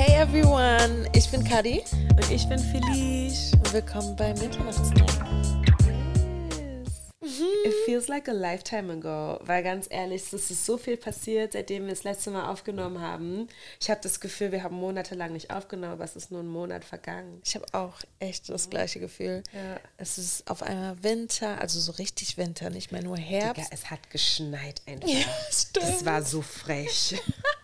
[0.00, 1.82] Hey everyone, ich bin Kadi
[2.12, 3.50] Und ich bin Felice.
[3.54, 5.10] und willkommen beim Mitternachtssnack.
[7.20, 11.86] It feels like a lifetime ago, weil ganz ehrlich, es ist so viel passiert, seitdem
[11.86, 13.48] wir das letzte Mal aufgenommen haben.
[13.80, 16.84] Ich habe das Gefühl, wir haben monatelang nicht aufgenommen, aber es ist nur ein Monat
[16.84, 17.42] vergangen.
[17.44, 19.42] Ich habe auch echt das gleiche Gefühl.
[19.52, 19.80] Ja.
[19.96, 23.72] Es ist auf einmal Winter, also so richtig Winter, nicht mehr nur Digga, Herbst.
[23.72, 25.08] es hat geschneit einfach.
[25.08, 25.88] Ja, stimmt.
[25.88, 27.20] Das war so frech.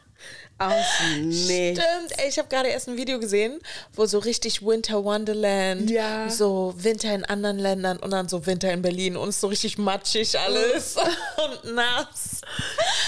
[0.59, 0.85] Aus
[1.19, 1.45] nichts.
[1.83, 3.59] Stimmt, ey, ich habe gerade erst ein Video gesehen,
[3.95, 6.31] wo so richtig Winter Wonderland, Ja.
[6.31, 10.39] so Winter in anderen Ländern und dann so Winter in Berlin und so richtig matschig
[10.39, 10.97] alles
[11.65, 12.41] und nass.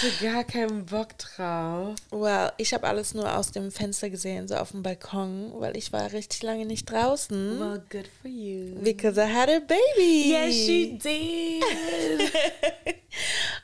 [0.05, 1.95] Ich gar keinen Bock drauf.
[2.11, 5.93] Well, ich habe alles nur aus dem Fenster gesehen, so auf dem Balkon, weil ich
[5.93, 7.59] war richtig lange nicht draußen.
[7.59, 8.75] Well, good for you.
[8.83, 10.31] Because I had a baby.
[10.31, 11.63] Yes, she did.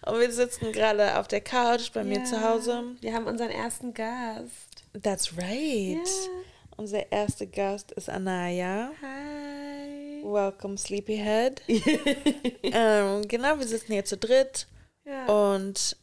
[0.06, 2.24] Und wir sitzen gerade auf der Couch bei mir Ja.
[2.26, 2.84] zu Hause.
[3.02, 4.84] Wir haben unseren ersten Gast.
[5.02, 5.98] That's right.
[5.98, 6.30] Ja.
[6.78, 8.92] Unser erster Gast ist Anaya.
[9.02, 10.22] Hi.
[10.24, 11.62] Welcome, Sleepyhead.
[12.64, 14.68] ähm, genau, wir sitzen hier zu dritt
[15.06, 15.26] Ja.
[15.26, 15.98] und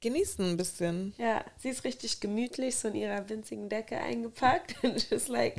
[0.00, 1.14] genießen ein bisschen.
[1.18, 5.56] Ja, sie ist richtig gemütlich, so in ihrer winzigen Decke eingepackt and just like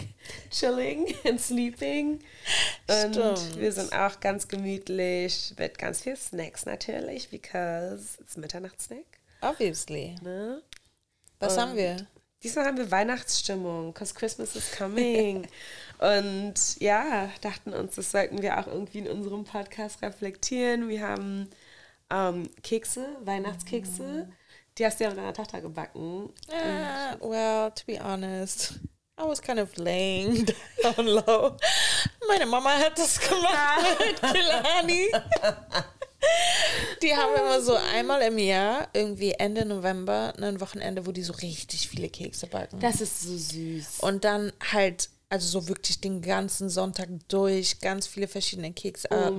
[0.52, 2.20] chilling and sleeping.
[2.88, 3.60] Und Stimmt.
[3.60, 9.06] wir sind auch ganz gemütlich mit ganz viel Snacks natürlich, because it's Mitternachtssnack.
[9.42, 10.16] Obviously.
[10.24, 10.62] Ne?
[11.40, 11.98] Was Und haben wir?
[12.44, 15.48] Diesmal haben wir Weihnachtsstimmung, because Christmas is coming.
[16.00, 20.90] Und ja, dachten uns, das sollten wir auch irgendwie in unserem Podcast reflektieren.
[20.90, 21.50] Wir haben
[22.12, 24.30] ähm, Kekse, Weihnachtskekse.
[24.78, 26.30] Die hast du ja mit deiner Tochter gebacken.
[26.52, 28.74] Ah, well, to be honest,
[29.18, 30.46] I was kind of laying
[30.84, 31.56] down low.
[32.28, 35.12] Meine Mama hat das gemacht mit Kilani.
[37.02, 41.34] Die haben immer so einmal im Jahr, irgendwie Ende November, ein Wochenende, wo die so
[41.34, 42.80] richtig viele Kekse backen.
[42.80, 44.00] Das ist so süß.
[44.00, 49.38] Und dann halt, also so wirklich den ganzen Sonntag durch, ganz viele verschiedene Oh Kekssorten.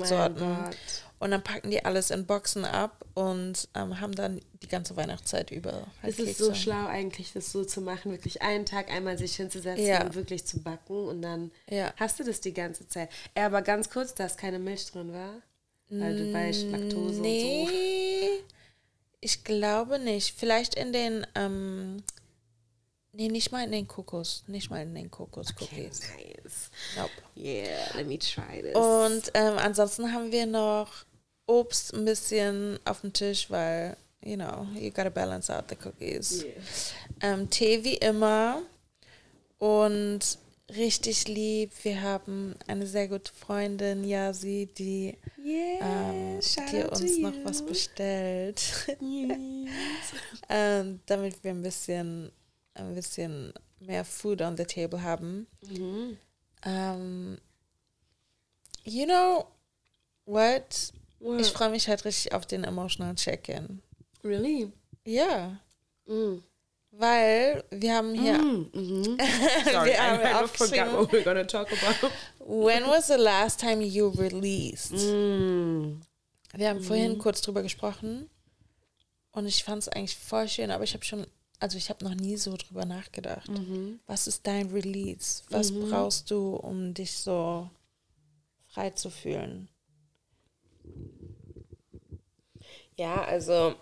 [0.65, 0.77] Gott.
[1.19, 5.50] und dann packen die alles in Boxen ab und ähm, haben dann die ganze Weihnachtszeit
[5.50, 9.16] über halt Es ist so schlau eigentlich, das so zu machen, wirklich einen Tag einmal
[9.16, 10.05] sich hinzusetzen Ja.
[10.05, 11.93] und wirklich zu backen und dann Ja.
[11.97, 13.09] hast du das die ganze Zeit.
[13.37, 15.34] Ja, aber ganz kurz, dass keine Milch drin war,
[15.88, 17.22] weil du weißt, Laktose und so.
[17.22, 18.28] Nee,
[19.20, 20.34] ich glaube nicht.
[20.36, 22.02] Vielleicht in den, ähm,
[23.12, 26.00] nee, nicht mal in den Kokos, nicht mal in den Kokos-Cookies.
[26.00, 26.70] Nice.
[26.97, 27.10] Nope.
[27.36, 28.74] Yeah, let me try this.
[28.74, 31.04] Und ähm, ansonsten haben wir noch
[31.47, 36.42] Obst ein bisschen auf dem Tisch, weil, you know, you gotta balance out the cookies.
[36.42, 36.54] Yeah.
[37.20, 38.62] Ähm, Tee wie immer
[39.58, 40.38] und
[40.75, 41.72] richtig lieb.
[41.82, 46.41] Wir haben eine sehr gute Freundin, Yasi, die, Yeah, ähm,
[46.72, 48.60] die uns noch was bestellt,
[49.00, 49.69] Yes.
[50.49, 52.32] ähm, damit wir ein bisschen,
[52.75, 55.47] ein bisschen mehr Food on the table haben.
[55.62, 56.19] Mhm.
[56.65, 57.38] Ähm,
[58.84, 59.47] you know
[60.25, 60.93] what?
[61.21, 61.41] What?
[61.41, 63.83] Ich freue mich halt richtig auf den Emotional Check-In.
[64.25, 64.72] Really?
[65.04, 65.60] Ja,
[66.09, 66.38] Mm.
[66.99, 69.19] Weil wir haben hier, Mm, mhm.
[69.71, 72.11] Sorry, wir haben I aufgeschrieben, forgot what we're gonna talk about.
[72.41, 74.93] when was the last time you released?
[74.93, 76.01] Mm.
[76.55, 78.31] Wir haben vorhin kurz drüber gesprochen
[79.33, 81.27] und ich fand es eigentlich voll schön, aber ich habe schon,
[81.61, 83.51] also ich habe noch nie so drüber nachgedacht.
[84.07, 85.43] Was ist dein Release?
[85.51, 87.69] Was brauchst du, um dich so
[88.69, 89.69] frei zu fühlen?
[92.97, 93.75] Ja, also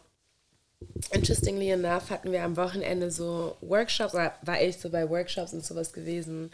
[1.12, 5.64] interestingly enough hatten wir am Wochenende so Workshops, oder war ich so bei Workshops und
[5.64, 6.50] sowas gewesen,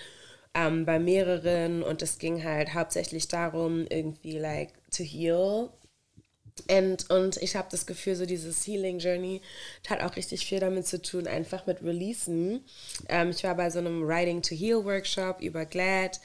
[0.55, 5.71] ähm, bei mehreren und es ging halt hauptsächlich darum, irgendwie like to heal.
[6.69, 9.41] Und, und ich habe das Gefühl, so dieses Healing Journey
[9.89, 12.65] hat auch richtig viel damit zu tun, einfach mit Releasen.
[13.09, 16.21] Ähm, ich war bei so einem Writing to Heal Workshop über GLAD,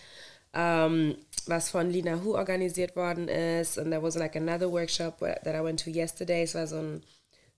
[0.53, 3.77] ähm, was von Lina Hu organisiert worden ist.
[3.77, 6.43] Und there was like another workshop that I went to yesterday.
[6.43, 7.03] Es war so ein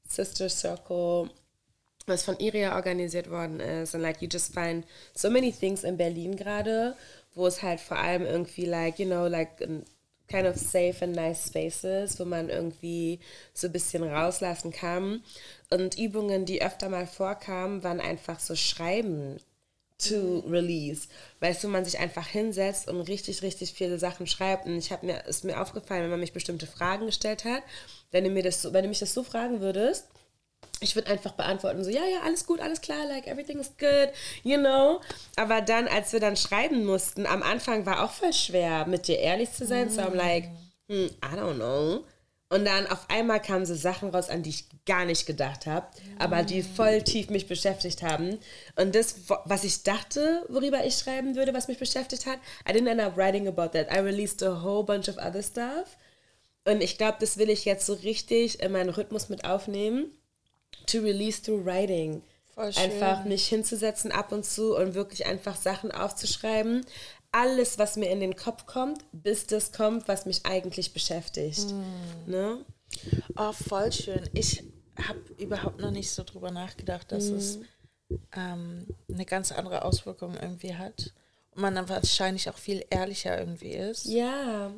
[0.08, 1.30] Sister Circle,
[2.06, 3.94] was von Iria organisiert worden ist.
[3.94, 6.96] Und like you just find so many things in Berlin gerade,
[7.36, 9.60] wo es halt vor allem irgendwie like, you know, like
[10.28, 13.20] kind of safe and nice spaces, wo man irgendwie
[13.54, 15.24] so ein bisschen rauslassen kann.
[15.70, 19.38] Und Übungen, die öfter mal vorkamen, waren einfach so Schreiben
[19.98, 21.08] to release.
[21.40, 24.66] Weißt du, man sich einfach hinsetzt und richtig, richtig viele Sachen schreibt.
[24.66, 27.64] Und ich habe mir, ist mir aufgefallen, wenn man mich bestimmte Fragen gestellt hat,
[28.12, 30.06] wenn du mir das so, wenn du mich das so fragen würdest,
[30.80, 34.10] ich würde einfach beantworten, so, ja, ja, alles gut, alles klar, like, everything is good,
[34.44, 35.02] you know.
[35.36, 39.18] Aber dann, als wir dann schreiben mussten, am Anfang war auch voll schwer, mit dir
[39.20, 39.90] ehrlich zu sein.
[39.90, 40.50] So, I'm like,
[40.88, 42.04] hm, I don't know.
[42.50, 45.88] Und dann auf einmal kamen so Sachen raus, an die ich gar nicht gedacht habe,
[46.18, 48.40] aber die voll tief mich beschäftigt haben.
[48.78, 52.90] Und das, was ich dachte, worüber ich schreiben würde, was mich beschäftigt hat, I didn't
[52.90, 53.92] end up writing about that.
[53.92, 55.98] I released a whole bunch of other stuff.
[56.64, 60.12] Und ich glaube, das will ich jetzt so richtig in meinen Rhythmus mit aufnehmen.
[60.88, 62.22] To release through writing.
[62.56, 66.86] Einfach mich hinzusetzen ab und zu und wirklich einfach Sachen aufzuschreiben
[67.32, 71.72] alles, was mir in den Kopf kommt, bis das kommt, was mich eigentlich beschäftigt.
[71.72, 72.32] Mm.
[72.32, 72.66] Ne?
[73.36, 74.30] Oh, voll schön.
[74.34, 74.64] Ich
[75.08, 77.36] habe überhaupt noch nicht so drüber nachgedacht, dass mm.
[77.36, 77.60] es
[78.36, 81.14] ähm, eine ganz andere Auswirkung irgendwie hat.
[81.52, 84.06] Und man dann wahrscheinlich auch viel ehrlicher irgendwie ist.
[84.06, 84.72] Ja.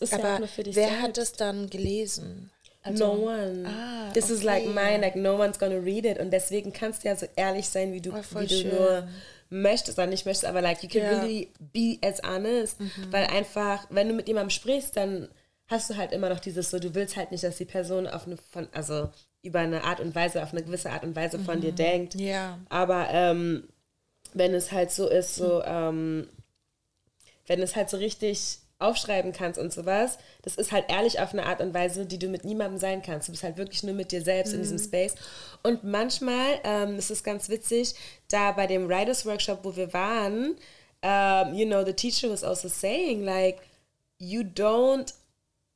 [0.00, 1.00] Das Aber ja wer selbst.
[1.00, 2.50] hat es dann gelesen?
[2.82, 3.64] Also, no one.
[3.66, 4.32] Ah, This okay.
[4.34, 6.18] is like mine, like no one's gonna read it.
[6.18, 9.08] Und deswegen kannst du ja so ehrlich sein, wie du, oh, wie du nur
[9.50, 11.20] möchtest oder nicht möchtest, aber like you can yeah.
[11.20, 12.90] really be as honest, mhm.
[13.10, 15.28] weil einfach, wenn du mit jemandem sprichst, dann
[15.66, 18.26] hast du halt immer noch dieses so, du willst halt nicht, dass die Person auf
[18.26, 19.10] eine, von, also
[19.42, 21.62] über eine Art und Weise, auf eine gewisse Art und Weise von mhm.
[21.62, 22.14] dir denkt.
[22.14, 22.58] Ja.
[22.68, 23.68] Aber ähm,
[24.32, 26.28] wenn es halt so ist, so, ähm,
[27.46, 31.46] wenn es halt so richtig aufschreiben kannst und sowas, das ist halt ehrlich auf eine
[31.46, 33.28] Art und Weise, die du mit niemandem sein kannst.
[33.28, 34.56] Du bist halt wirklich nur mit dir selbst mhm.
[34.56, 34.82] in diesem mhm.
[34.82, 35.14] Space.
[35.62, 37.94] Und manchmal, ähm, es ist ganz witzig,
[38.28, 40.56] da bei dem Writers Workshop, wo wir waren,
[41.02, 43.60] um, you know, the teacher was also saying, like,
[44.18, 45.12] you don't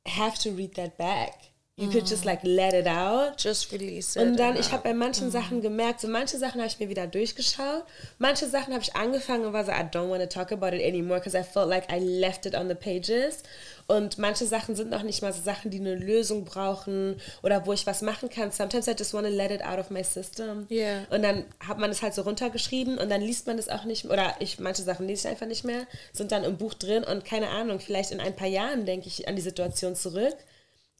[0.07, 1.33] have to read that back.
[1.77, 1.91] You mm.
[1.91, 3.37] could just like let it out.
[3.37, 4.21] Just release it.
[4.21, 5.31] Und dann, ich habe bei manchen mm.
[5.31, 7.83] Sachen gemerkt, so manche Sachen habe ich mir wieder durchgeschaut.
[8.17, 10.81] Manche Sachen habe ich angefangen und war so, I don't want to talk about it
[10.81, 13.43] anymore, because I felt like I left it on the pages.
[13.87, 17.73] Und manche Sachen sind noch nicht mal so Sachen, die eine Lösung brauchen oder wo
[17.73, 18.53] ich was machen kann.
[18.53, 20.67] Sometimes I just want to let it out of my system.
[20.71, 21.01] Yeah.
[21.09, 24.05] Und dann hat man es halt so runtergeschrieben und dann liest man es auch nicht
[24.05, 24.13] mehr.
[24.13, 27.25] Oder ich, manche Sachen lese ich einfach nicht mehr, sind dann im Buch drin und
[27.25, 30.37] keine Ahnung, vielleicht in ein paar Jahren denke ich an die Situation zurück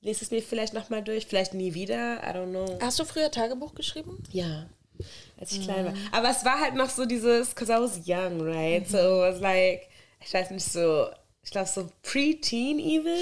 [0.06, 2.78] lese es mir vielleicht nochmal durch, vielleicht nie wieder, I don't know.
[2.80, 4.24] Hast du früher Tagebuch geschrieben?
[4.32, 4.68] Ja,
[5.38, 5.64] als ich mhm.
[5.64, 5.94] klein war.
[6.12, 8.88] Aber es war halt noch so dieses, because I was young, right?
[8.88, 8.92] Mhm.
[8.92, 9.90] So it was like,
[10.24, 11.08] ich weiß nicht, so,
[11.44, 13.18] ich glaube so pre-teen even.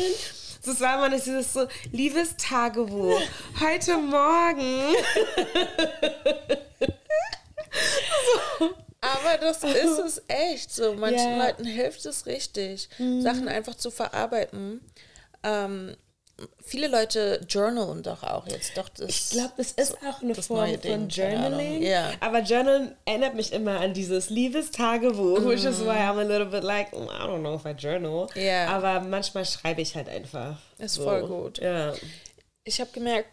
[0.61, 3.21] So, es war immer nicht dieses so, liebes Tagebuch,
[3.61, 4.81] heute Morgen.
[8.59, 8.69] so.
[8.99, 10.95] Aber das ist es echt so.
[10.95, 11.47] Manchen yeah.
[11.47, 13.21] Leuten hilft es richtig, mhm.
[13.21, 14.81] Sachen einfach zu verarbeiten.
[15.43, 15.95] Ähm,
[16.59, 18.75] viele Leute journalen doch auch jetzt.
[18.77, 21.81] Doch, das ich glaube, das ist auch eine Form von Journaling.
[21.81, 22.13] Yeah.
[22.19, 25.47] Aber Journal erinnert mich immer an dieses Liebestagebuch, mm.
[25.47, 28.27] which is why I'm a little bit like, mm, I don't know if I journal.
[28.35, 28.69] Yeah.
[28.69, 30.57] Aber manchmal schreibe ich halt einfach.
[30.79, 31.03] Ist so.
[31.03, 31.59] voll gut.
[31.59, 31.93] Ja.
[32.63, 33.29] Ich habe gemerkt,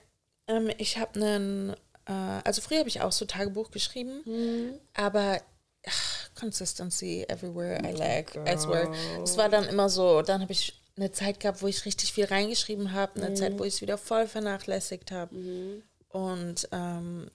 [0.49, 1.71] ähm, ich habe einen,
[2.07, 4.81] äh, also früher habe ich auch so Tagebuch geschrieben, mm.
[4.95, 5.41] aber
[5.87, 8.93] ach, Consistency everywhere I like, I swear.
[9.23, 12.27] Es war dann immer so, dann habe ich eine Zeit gehabt, wo ich richtig viel
[12.27, 13.37] reingeschrieben habe, eine mhm.
[13.37, 15.35] Zeit, wo ich es wieder voll vernachlässigt habe.
[15.35, 15.83] Mhm.
[16.09, 17.31] Und ähm,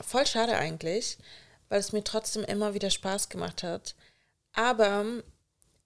[0.00, 1.18] voll schade eigentlich,
[1.68, 3.94] weil es mir trotzdem immer wieder Spaß gemacht hat.
[4.52, 5.04] Aber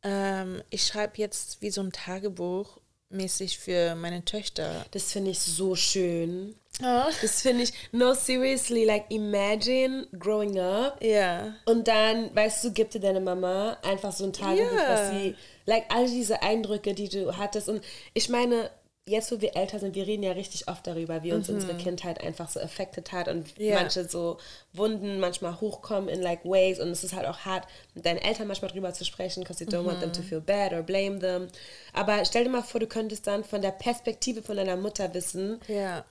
[0.03, 2.82] ähm, ich schreibe jetzt wie so ein Tagebuch
[3.13, 4.85] mäßig für meine Töchter.
[4.91, 6.55] Das finde ich so schön.
[6.81, 7.11] Oh.
[7.21, 11.03] Das finde ich, no, seriously, like imagine growing up.
[11.03, 11.09] Ja.
[11.11, 11.55] Yeah.
[11.67, 14.89] Und dann, weißt du, gibt dir deine Mama einfach so ein Tagebuch, yeah.
[14.89, 15.37] was sie,
[15.67, 17.69] like all diese Eindrücke, die du hattest.
[17.69, 18.71] Und ich meine,
[19.05, 21.57] jetzt, wo wir älter sind, wir reden ja richtig oft darüber, wie uns mhm.
[21.57, 23.81] unsere Kindheit einfach so affected hat und yeah.
[23.81, 24.39] manche so
[24.73, 28.47] Wunden manchmal hochkommen in like ways und es ist halt auch hart, mit deinen Eltern
[28.47, 29.87] manchmal drüber zu sprechen, because you don't mhm.
[29.87, 30.27] want them to mhm.
[30.27, 31.49] feel bad or blame them.
[31.93, 35.61] Aber stell dir mal vor, du könntest dann von der Perspektive von deiner Mutter wissen,
[35.69, 36.05] yeah.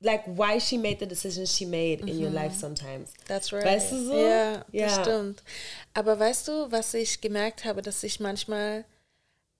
[0.00, 2.24] like why she made the decisions she made in mhm.
[2.24, 3.12] your life sometimes.
[3.28, 3.64] That's right.
[3.64, 4.16] Weißt du so?
[4.16, 5.44] Ja, ja, das stimmt.
[5.94, 8.84] Aber weißt du, was ich gemerkt habe, dass ich manchmal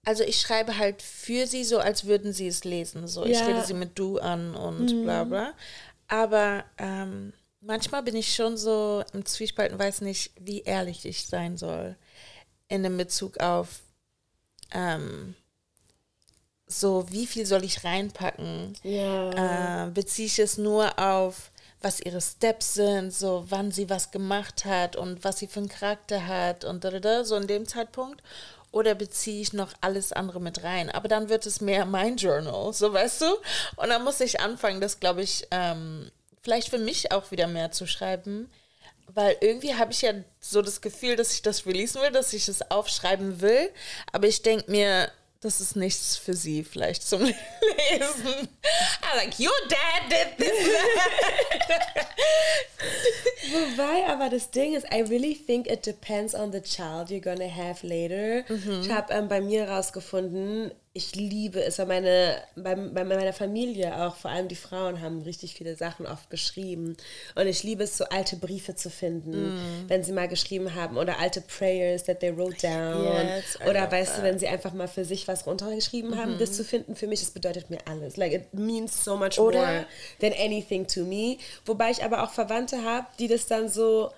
[0.05, 3.07] also ich schreibe halt für sie so, als würden sie es lesen.
[3.07, 3.31] So, ja.
[3.31, 5.03] ich rede sie mit du an und mhm.
[5.03, 5.53] bla bla.
[6.07, 11.25] Aber ähm, manchmal bin ich schon so im Zwiespalt und weiß nicht, wie ehrlich ich
[11.25, 11.95] sein soll.
[12.67, 13.79] In dem Bezug auf
[14.71, 15.35] ähm,
[16.65, 18.73] so, wie viel soll ich reinpacken?
[18.83, 19.85] Ja.
[19.85, 24.65] Äh, beziehe ich es nur auf, was ihre Steps sind, so wann sie was gemacht
[24.65, 27.67] hat und was sie für einen Charakter hat und da, da, da, so in dem
[27.67, 28.23] Zeitpunkt
[28.73, 30.89] oder beziehe ich noch alles andere mit rein?
[30.89, 33.25] Aber dann wird es mehr mein Journal, so weißt du?
[33.77, 36.11] Und dann muss ich anfangen, das glaube ich, ähm,
[36.41, 38.49] vielleicht für mich auch wieder mehr zu schreiben.
[39.07, 42.47] Weil irgendwie habe ich ja so das Gefühl, dass ich das releasen will, dass ich
[42.47, 43.69] es aufschreiben will.
[44.11, 45.11] Aber ich denke mir,
[45.43, 48.47] das ist nichts für sie vielleicht zum Lesen.
[49.03, 50.51] I like, your dad did this.
[53.51, 57.49] Wobei, aber das Ding ist, I really think it depends on the child you're gonna
[57.49, 58.45] have later.
[58.47, 58.81] Mhm.
[58.81, 63.99] Ich habe ähm, bei mir rausgefunden, ich liebe es, weil meine, bei, bei meiner Familie
[64.05, 66.95] auch, vor allem die Frauen haben richtig viele Sachen oft geschrieben.
[67.33, 69.89] Und ich liebe es, so alte Briefe zu finden, mm.
[69.89, 70.97] wenn sie mal geschrieben haben.
[70.97, 73.05] Oder alte Prayers that they wrote down.
[73.05, 74.19] Yes, oder weißt that.
[74.19, 76.17] du, wenn sie einfach mal für sich was runtergeschrieben mm -hmm.
[76.17, 76.53] haben, das mhm.
[76.53, 78.15] zu finden, für mich, das bedeutet mir alles.
[78.15, 79.85] Like, it means so much oder more
[80.21, 81.37] than anything to me.
[81.65, 84.11] Wobei ich aber auch Verwandte habe, die das dann so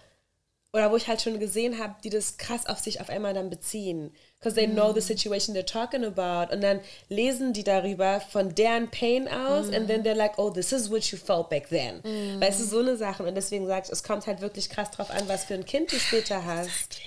[0.75, 3.49] oder wo ich halt schon gesehen habe, die das krass auf sich auf einmal dann
[3.49, 4.11] beziehen.
[4.37, 4.73] Because they mm.
[4.73, 5.03] know the mm.
[5.03, 6.53] situation they're talking about.
[6.53, 9.73] Und dann lesen die darüber von deren Pain aus mm.
[9.73, 12.01] and then they're like, oh, this is what you felt back then.
[12.03, 12.41] Mm.
[12.41, 13.23] Weißt du, so eine Sache.
[13.23, 15.93] Und deswegen sage ich, es kommt halt wirklich krass drauf an, was für ein Kind
[15.93, 16.99] du später hast.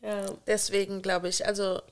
[0.00, 0.24] Ja.
[0.46, 1.82] Deswegen glaube ich, also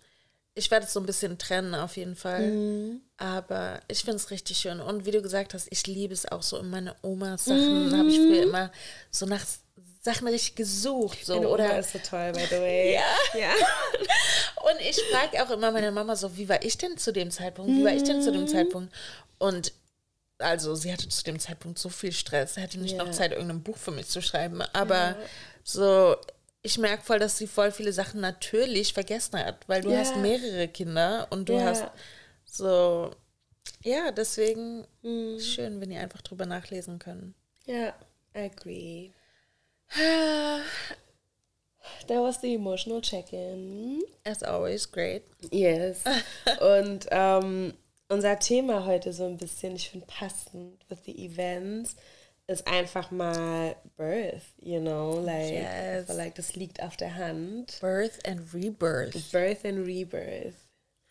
[0.54, 2.46] ich werde es so ein bisschen trennen auf jeden Fall.
[2.46, 3.02] Mm.
[3.18, 4.80] Aber ich finde es richtig schön.
[4.80, 7.90] Und wie du gesagt hast, ich liebe es auch so in meine Omas Sachen.
[7.90, 7.96] Mm.
[7.96, 8.72] habe ich früher immer
[9.10, 9.60] so nachts
[10.00, 11.24] Sachen richtig gesucht.
[11.24, 12.94] So, Meine Oma oder ist so toll, by the way.
[13.34, 13.38] ja.
[13.38, 13.52] ja.
[14.72, 17.70] Und ich frage auch immer meine Mama so, wie war ich denn zu dem Zeitpunkt?
[17.70, 18.48] Wie war ich denn zu dem mhm.
[18.48, 18.94] Zeitpunkt?
[19.38, 19.72] Und
[20.38, 23.04] also sie hatte zu dem Zeitpunkt so viel Stress, sie hatte nicht ja.
[23.04, 24.62] noch Zeit, irgendein Buch für mich zu schreiben.
[24.72, 25.16] Aber ja.
[25.62, 26.16] so,
[26.62, 29.98] ich merke voll, dass sie voll viele Sachen natürlich vergessen hat, weil du ja.
[29.98, 31.84] hast mehrere Kinder und du hast
[32.44, 33.14] so,
[33.82, 35.38] ja, deswegen mhm.
[35.40, 37.34] schön, wenn ihr einfach drüber nachlesen können.
[37.66, 37.94] Ja,
[38.32, 39.10] agree.
[42.10, 44.02] That was the emotional check-in.
[44.24, 45.22] As always, great.
[45.52, 46.04] Yes.
[46.60, 47.74] Und ähm,
[48.08, 51.94] unser Thema heute so ein bisschen, ich finde passend with the events,
[52.48, 56.08] ist einfach mal Birth, you know, like, yes.
[56.08, 57.78] like das liegt auf der Hand.
[57.80, 59.30] Birth and Rebirth.
[59.30, 60.54] Birth and Rebirth.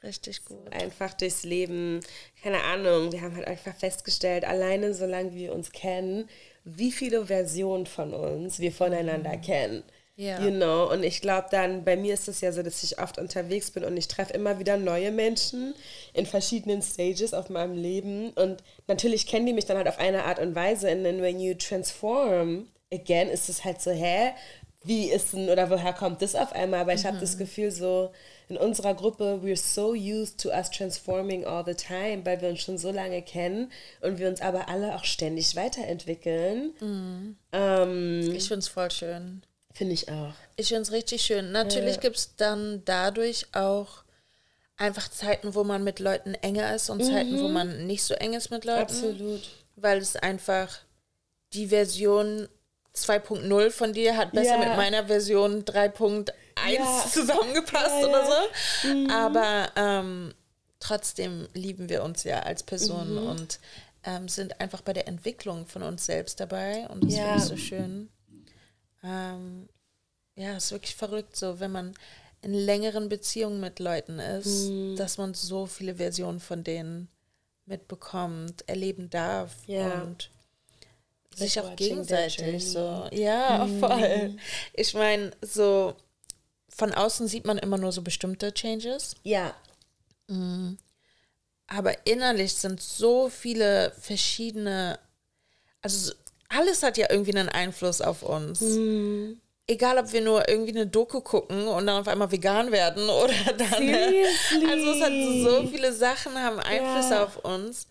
[0.03, 0.71] Richtig gut.
[0.71, 2.01] Einfach durchs Leben,
[2.41, 6.29] keine Ahnung, wir haben halt einfach festgestellt, alleine solange wir uns kennen,
[6.77, 9.41] wie viele Versionen von uns wir voneinander mhm.
[9.41, 9.83] kennen.
[10.19, 10.41] Ja.
[10.41, 10.91] You know?
[10.91, 13.85] Und ich glaube dann, bei mir ist es ja so, dass ich oft unterwegs bin
[13.85, 15.73] und ich treffe immer wieder neue Menschen
[16.13, 18.31] in verschiedenen Stages auf meinem Leben.
[18.31, 20.91] Und natürlich kennen die mich dann halt auf eine Art und Weise.
[20.91, 24.31] Und then when you transform again, ist es halt so, hä?
[24.83, 26.81] Wie ist denn oder woher kommt das auf einmal?
[26.81, 27.07] Aber ich mhm.
[27.07, 28.11] habe das Gefühl, so
[28.49, 32.61] in unserer Gruppe, we're so used to us transforming all the time, weil wir uns
[32.61, 36.73] schon so lange kennen und wir uns aber alle auch ständig weiterentwickeln.
[36.79, 37.37] Mhm.
[37.51, 39.43] Ähm, ich finde es voll schön.
[39.71, 40.33] Finde ich auch.
[40.55, 41.51] Ich finde es richtig schön.
[41.51, 42.01] Natürlich ja.
[42.01, 44.03] gibt es dann dadurch auch
[44.77, 47.05] einfach Zeiten, wo man mit Leuten enger ist und mhm.
[47.05, 48.81] Zeiten, wo man nicht so eng ist mit Leuten.
[48.81, 49.41] Absolut.
[49.75, 50.79] Weil es einfach
[51.53, 52.47] die Version
[52.95, 54.65] 2.0 von dir hat besser ja.
[54.65, 56.31] mit meiner Version 3.1
[56.67, 57.05] ja.
[57.09, 58.87] zusammengepasst ja, oder so.
[58.87, 59.09] Mhm.
[59.09, 60.33] Aber ähm,
[60.79, 63.27] trotzdem lieben wir uns ja als Person mhm.
[63.27, 63.59] und
[64.03, 66.87] ähm, sind einfach bei der Entwicklung von uns selbst dabei.
[66.89, 68.09] Und das finde ich so schön.
[69.03, 69.69] Ähm,
[70.35, 71.93] ja, es ist wirklich verrückt, so wenn man
[72.41, 74.95] in längeren Beziehungen mit Leuten ist, mhm.
[74.95, 77.09] dass man so viele Versionen von denen
[77.65, 80.31] mitbekommt, erleben darf und
[81.35, 83.07] sich auch gegenseitig so.
[83.11, 83.79] Ja, mhm.
[83.79, 84.35] voll.
[84.73, 85.95] Ich meine, so
[86.79, 89.15] von außen sieht man immer nur so bestimmte Changes.
[89.24, 89.53] Ja.
[90.27, 90.77] Mhm.
[91.67, 94.98] Aber innerlich sind so viele verschiedene,
[95.81, 96.13] also
[96.48, 98.62] alles hat ja irgendwie einen Einfluss auf uns.
[98.62, 99.39] Mhm.
[99.67, 103.53] Egal, ob wir nur irgendwie eine Doku gucken und dann auf einmal vegan werden oder
[103.55, 103.69] dann.
[103.69, 104.65] Seriously?
[104.67, 105.12] Also es hat
[105.43, 107.24] so viele Sachen haben Einfluss ja.
[107.25, 107.88] auf uns,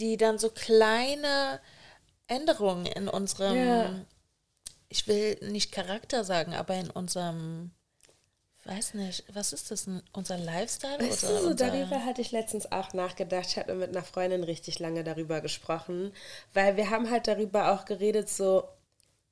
[0.00, 1.60] die dann so kleine
[2.26, 3.90] Änderungen in unserem, ja.
[4.88, 7.72] ich will nicht Charakter sagen, aber in unserem
[8.64, 10.98] weiß nicht, was ist das, unser Lifestyle?
[10.98, 13.46] Weißt oder du, so darüber hatte ich letztens auch nachgedacht.
[13.48, 16.12] Ich hatte mit einer Freundin richtig lange darüber gesprochen,
[16.54, 18.64] weil wir haben halt darüber auch geredet, so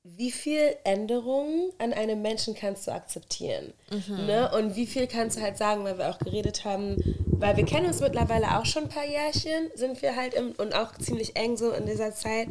[0.03, 3.73] wie viel Änderungen an einem Menschen kannst du akzeptieren?
[3.91, 4.25] Mhm.
[4.25, 4.51] Ne?
[4.51, 6.97] Und wie viel kannst du halt sagen, weil wir auch geredet haben,
[7.27, 10.73] weil wir kennen uns mittlerweile auch schon ein paar Jährchen, sind wir halt im, und
[10.73, 12.49] auch ziemlich eng so in dieser Zeit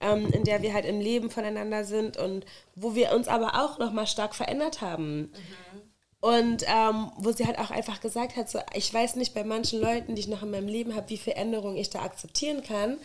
[0.00, 3.78] ähm, in der wir halt im Leben voneinander sind und wo wir uns aber auch
[3.78, 5.20] nochmal stark verändert haben.
[5.20, 5.77] Mhm.
[6.20, 9.80] Und ähm, wo sie halt auch einfach gesagt hat, so, ich weiß nicht bei manchen
[9.80, 12.98] Leuten, die ich noch in meinem Leben habe, wie viel Änderungen ich da akzeptieren kann.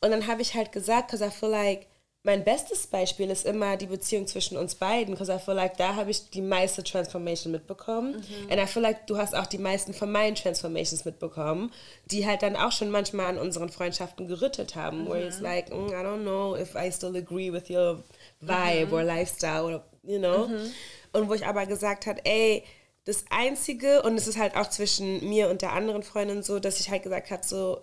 [0.00, 1.86] Und dann habe ich halt gesagt, because I feel like,
[2.24, 5.96] mein bestes Beispiel ist immer die Beziehung zwischen uns beiden, because I feel like, da
[5.96, 8.12] habe ich die meiste Transformation mitbekommen.
[8.12, 8.50] Mhm.
[8.52, 11.72] And I feel like, du hast auch die meisten von meinen Transformations mitbekommen,
[12.06, 15.08] die halt dann auch schon manchmal an unseren Freundschaften gerüttelt haben, mhm.
[15.08, 18.04] where it's like, mm, I don't know if I still agree with your
[18.40, 18.92] vibe mhm.
[18.92, 20.46] or lifestyle, or, you know.
[20.46, 20.72] Mhm.
[21.12, 22.64] Und wo ich aber gesagt habe, ey,
[23.04, 26.80] das Einzige, und es ist halt auch zwischen mir und der anderen Freundin so, dass
[26.80, 27.82] ich halt gesagt habe, so,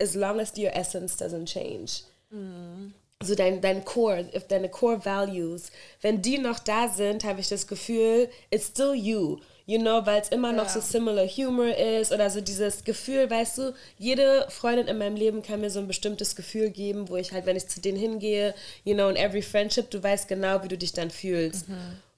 [0.00, 2.02] as long as your essence doesn't change.
[2.30, 2.94] Mhm.
[3.22, 5.70] So dein, dein Core, if deine Core Values,
[6.00, 9.38] wenn die noch da sind, habe ich das Gefühl, it's still you.
[9.66, 10.70] you know, weil es immer noch Ja.
[10.70, 15.42] so similar Humor ist oder so dieses Gefühl, weißt du, jede Freundin in meinem Leben
[15.42, 18.52] kann mir so ein bestimmtes Gefühl geben, wo ich halt, wenn ich zu denen hingehe,
[18.84, 21.66] you know, in every friendship, du weißt genau, wie du dich dann fühlst.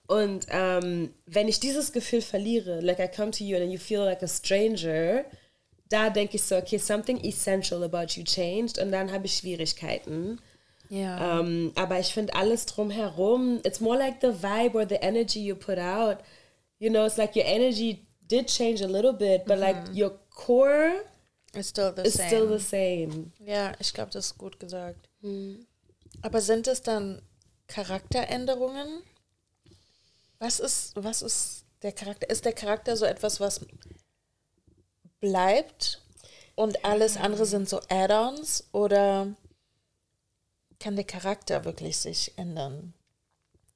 [0.06, 4.00] Und ähm, wenn ich dieses Gefühl verliere, like I come to you and you feel
[4.00, 5.25] like a stranger,
[5.88, 10.40] da denke ich so, okay, something essential about you changed und dann habe ich Schwierigkeiten.
[10.88, 11.40] Ja.
[11.40, 15.54] Um, aber ich finde alles drumherum, it's more like the vibe or the energy you
[15.54, 16.18] put out.
[16.78, 20.92] You know, it's like your energy did change a little bit, but like your core
[21.54, 22.28] It's still the is same.
[22.28, 23.32] still the same.
[23.38, 25.09] Ja, ich glaube, das ist gut gesagt.
[25.21, 25.66] Hm.
[26.23, 27.23] Aber sind es dann
[27.68, 29.02] Charakteränderungen?
[30.42, 32.28] Was ist, was ist der Charakter?
[32.28, 33.61] Ist der Charakter so etwas, was
[35.20, 36.02] bleibt
[36.56, 39.28] und alles andere sind so Add-ons oder
[40.80, 42.92] kann der Charakter wirklich sich ändern?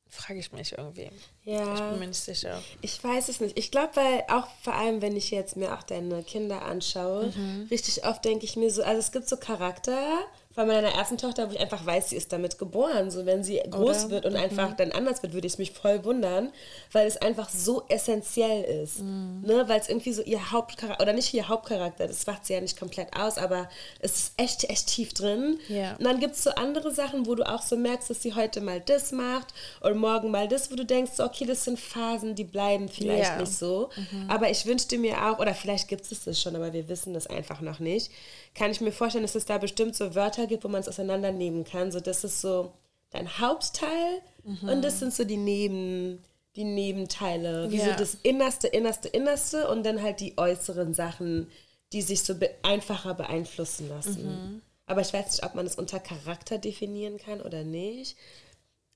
[0.08, 1.08] Frage ich mich irgendwie.
[1.44, 1.90] Ich Ja.
[1.90, 2.60] bin mir nicht sicher.
[2.80, 3.56] Ich weiß es nicht.
[3.56, 7.68] Ich glaube, weil auch vor allem, wenn ich jetzt mir auch deine Kinder anschaue, Mhm.
[7.70, 10.18] richtig oft denke ich mir so, also es gibt so Charakter
[10.56, 13.10] von meiner ersten Tochter, wo ich einfach weiß, sie ist damit geboren.
[13.10, 14.10] So wenn sie groß Oder?
[14.10, 16.50] wird und einfach dann anders wird, würde ich mich voll wundern,
[16.92, 19.00] weil es einfach so essentiell ist.
[19.00, 19.42] Mhm.
[19.44, 19.68] Ne?
[19.68, 22.78] Weil es irgendwie so ihr Hauptcharakter, oder nicht ihr Hauptcharakter, das macht sie ja nicht
[22.78, 23.68] komplett aus, aber
[24.00, 25.58] es ist echt, echt tief drin.
[25.68, 25.94] Ja.
[25.96, 28.62] Und dann gibt es so andere Sachen, wo du auch so merkst, dass sie heute
[28.62, 29.48] mal das macht
[29.82, 33.24] und morgen mal das, wo du denkst, so, okay, das sind Phasen, die bleiben vielleicht
[33.24, 33.40] Ja.
[33.40, 33.90] nicht so.
[34.28, 37.26] Aber ich wünschte mir auch, oder vielleicht gibt es das schon, aber wir wissen das
[37.26, 38.10] einfach noch nicht,
[38.54, 41.64] kann ich mir vorstellen, dass es da bestimmt so Wörter gibt, wo man es auseinandernehmen
[41.64, 41.92] kann.
[41.92, 42.72] So, das ist so
[43.10, 44.20] dein Hauptteil
[44.62, 46.22] und das sind so die Neben
[46.56, 47.96] die Nebenteile, wie so Ja.
[47.96, 51.50] das Innerste, Innerste, Innerste und dann halt die äußeren Sachen,
[51.92, 54.62] die sich so be einfacher beeinflussen lassen.
[54.86, 58.16] Aber ich weiß nicht, ob man es unter Charakter definieren kann oder nicht.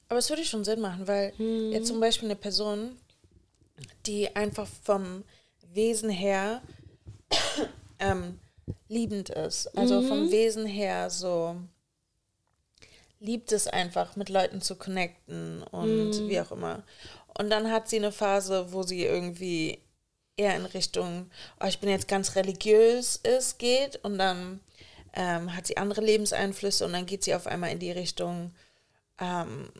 [0.08, 1.34] Aber es würde schon Sinn machen, weil
[1.70, 2.96] jetzt zum Beispiel eine Person,
[4.06, 5.24] die einfach vom
[5.72, 6.62] Wesen her
[7.98, 8.38] ähm,
[8.88, 11.56] liebend ist, also vom Wesen her so
[13.20, 16.82] liebt es einfach, mit Leuten zu connecten und wie auch immer.
[17.38, 19.78] Und dann hat sie eine Phase, wo sie irgendwie
[20.36, 21.30] eher in Richtung,
[21.60, 24.02] oh, ich bin jetzt ganz religiös ist, geht.
[24.02, 24.60] Und dann
[25.12, 28.52] ähm, hat sie andere Lebenseinflüsse und dann geht sie auf einmal in die Richtung,
[29.20, 29.70] ähm,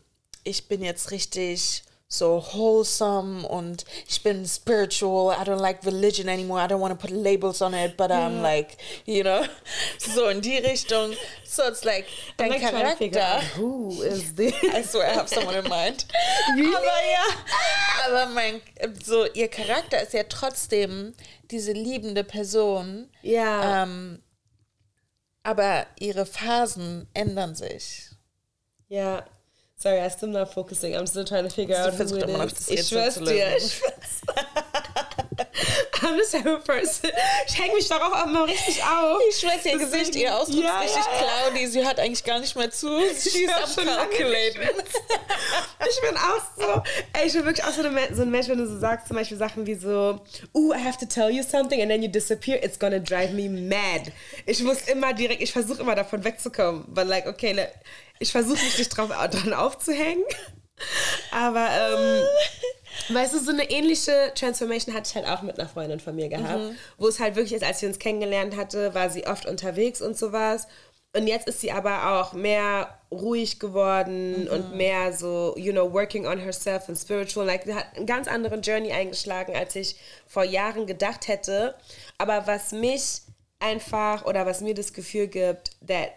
[0.43, 5.33] ich bin jetzt richtig so wholesome und ich bin spiritual.
[5.33, 6.59] I don't like religion anymore.
[6.59, 9.45] I don't want to put labels on it, but I'm like, you know,
[9.97, 11.15] so in die Richtung.
[11.45, 13.41] So it's like dein like Charakter.
[13.55, 14.53] who is this?
[14.63, 16.05] I swear I have someone in mind.
[16.49, 17.25] Aber ja,
[18.07, 18.61] aber mein,
[19.03, 21.13] so ihr Charakter ist ja trotzdem
[21.49, 23.09] diese liebende Person.
[23.21, 23.83] Ja.
[23.83, 24.21] Ähm,
[25.43, 28.09] aber ihre Phasen ändern sich.
[28.89, 29.25] Ja.
[29.81, 30.95] Sorry, I'm still not focusing.
[30.95, 32.67] I'm still trying to figure out who it immer is.
[32.69, 33.57] Ich schwör's dir.
[33.57, 34.21] Ich schwör's.
[36.03, 37.09] I'm the of person.
[37.47, 39.19] Ich hänge mich darauf auch immer richtig auf.
[39.29, 41.49] Ich schwöre, ihr Gesicht, ihr Ausdruck Ja, ist richtig ja, ja.
[41.49, 41.67] cloudy.
[41.67, 42.99] Sie hört eigentlich gar nicht mehr zu.
[43.15, 44.61] Sie ist am Calculaten.
[45.89, 48.57] Ich bin auch so, ey, ich bin wirklich auch so, eine, so ein Mensch, wenn
[48.57, 50.21] du so sagst, zum Beispiel Sachen wie so,
[50.53, 53.49] ooh, I have to tell you something and then you disappear, it's gonna drive me
[53.49, 54.11] mad.
[54.45, 57.71] Ich muss immer direkt, ich versuche immer davon wegzukommen, but like, okay, le-
[58.21, 60.23] ich versuche mich nicht drauf, dran aufzuhängen,
[61.31, 65.99] aber, ähm, weißt du, so eine ähnliche Transformation hatte ich halt auch mit einer Freundin
[65.99, 66.61] von mir gehabt,
[66.97, 70.17] wo es halt wirklich ist, als sie uns kennengelernt hatte, war sie oft unterwegs und
[70.17, 70.67] sowas.
[71.13, 76.25] Und jetzt ist sie aber auch mehr ruhig geworden und mehr so, you know, working
[76.25, 77.45] on herself and spiritual.
[77.45, 81.75] Like, sie hat einen ganz anderen Journey eingeschlagen, als ich vor Jahren gedacht hätte.
[82.17, 83.23] Aber was mich
[83.59, 86.11] einfach oder was mir das Gefühl gibt, that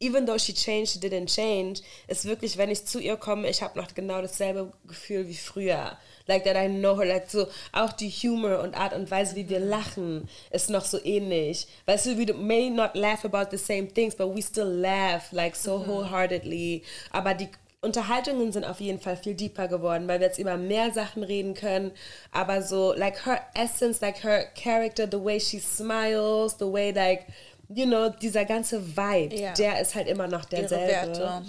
[0.00, 3.62] even though she changed, she didn't change, ist wirklich, wenn ich zu ihr komme, ich
[3.62, 5.96] habe noch genau dasselbe Gefühl wie früher.
[6.26, 9.48] Like that I know her, like so, auch die Humor und Art und Weise, wie
[9.48, 11.66] wir lachen, ist noch so ähnlich.
[11.86, 15.56] Weißt du, we may not laugh about the same things, but we still laugh, like
[15.56, 16.82] so wholeheartedly.
[17.10, 17.48] Aber die
[17.80, 21.54] Unterhaltungen sind auf jeden Fall viel deeper geworden, weil wir jetzt über mehr Sachen reden
[21.54, 21.92] können.
[22.30, 27.26] Aber so, like her essence, like her character, the way she smiles, the way, like,
[27.68, 29.52] you know, dieser ganze Vibe, Ja.
[29.54, 30.92] der ist halt immer noch Ihre derselbe.
[31.18, 31.42] Werte.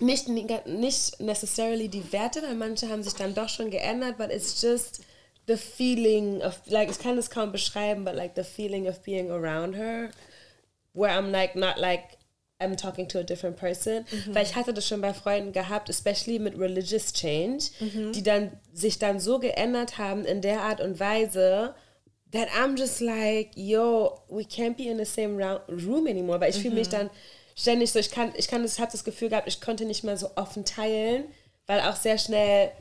[0.00, 4.60] Nicht, nicht necessarily die Werte, weil manche haben sich dann doch schon geändert, but it's
[4.60, 5.02] just
[5.46, 9.30] the feeling of, like, ich kann das kaum beschreiben, but like the feeling of being
[9.30, 10.10] around her,
[10.94, 12.16] where I'm like, not like,
[12.60, 14.06] I'm talking to a different person.
[14.32, 17.64] Weil ich hatte das schon bei Freunden gehabt, especially mit religious change,
[18.14, 21.74] die dann sich dann so geändert haben in der Art und Weise,
[22.34, 26.40] that I'm just like, yo, we can't be in the same room anymore.
[26.40, 27.08] Weil ich fühle mich dann
[27.56, 30.16] ständig so, ich kann, ich kann das, habe das Gefühl gehabt, ich konnte nicht mehr
[30.16, 31.24] so offen teilen,
[31.66, 32.72] weil auch sehr schnell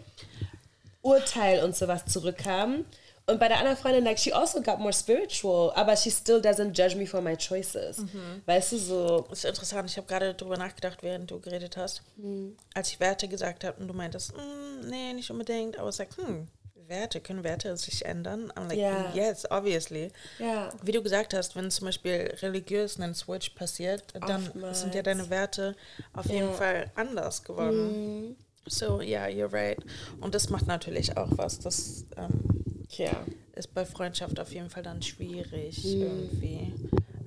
[1.03, 2.85] Urteil und sowas zurückkam.
[3.25, 6.73] Und bei der anderen Freundin, like, she also got more spiritual, aber she still doesn't
[6.73, 7.99] judge me for my choices.
[7.99, 8.41] Mhm.
[8.45, 9.25] Weißt du, so.
[9.29, 9.89] Das ist interessant.
[9.89, 12.01] Ich habe gerade drüber nachgedacht, während du geredet hast.
[12.17, 12.57] Mhm.
[12.73, 15.79] Als ich Werte gesagt habe und du meintest, mm, nee, nicht unbedingt.
[15.79, 16.47] Aber ich sag, hm,
[16.93, 18.51] Werte, können Werte sich ändern?
[18.56, 19.12] I'm like, yeah.
[19.15, 20.12] yes, obviously.
[20.39, 20.71] Yeah.
[20.84, 24.82] Wie du gesagt hast, wenn zum Beispiel religiös ein Switch passiert, dann Oftmals.
[24.82, 25.75] sind ja deine Werte
[26.13, 26.36] auf yeah.
[26.36, 28.29] jeden Fall anders geworden.
[28.29, 28.36] Mm.
[28.67, 29.79] So, yeah, you're right.
[30.21, 31.60] Und das macht natürlich auch was.
[31.60, 33.25] Das ähm, ja.
[33.56, 36.01] ist bei Freundschaft auf jeden Fall dann schwierig mm.
[36.01, 36.73] irgendwie.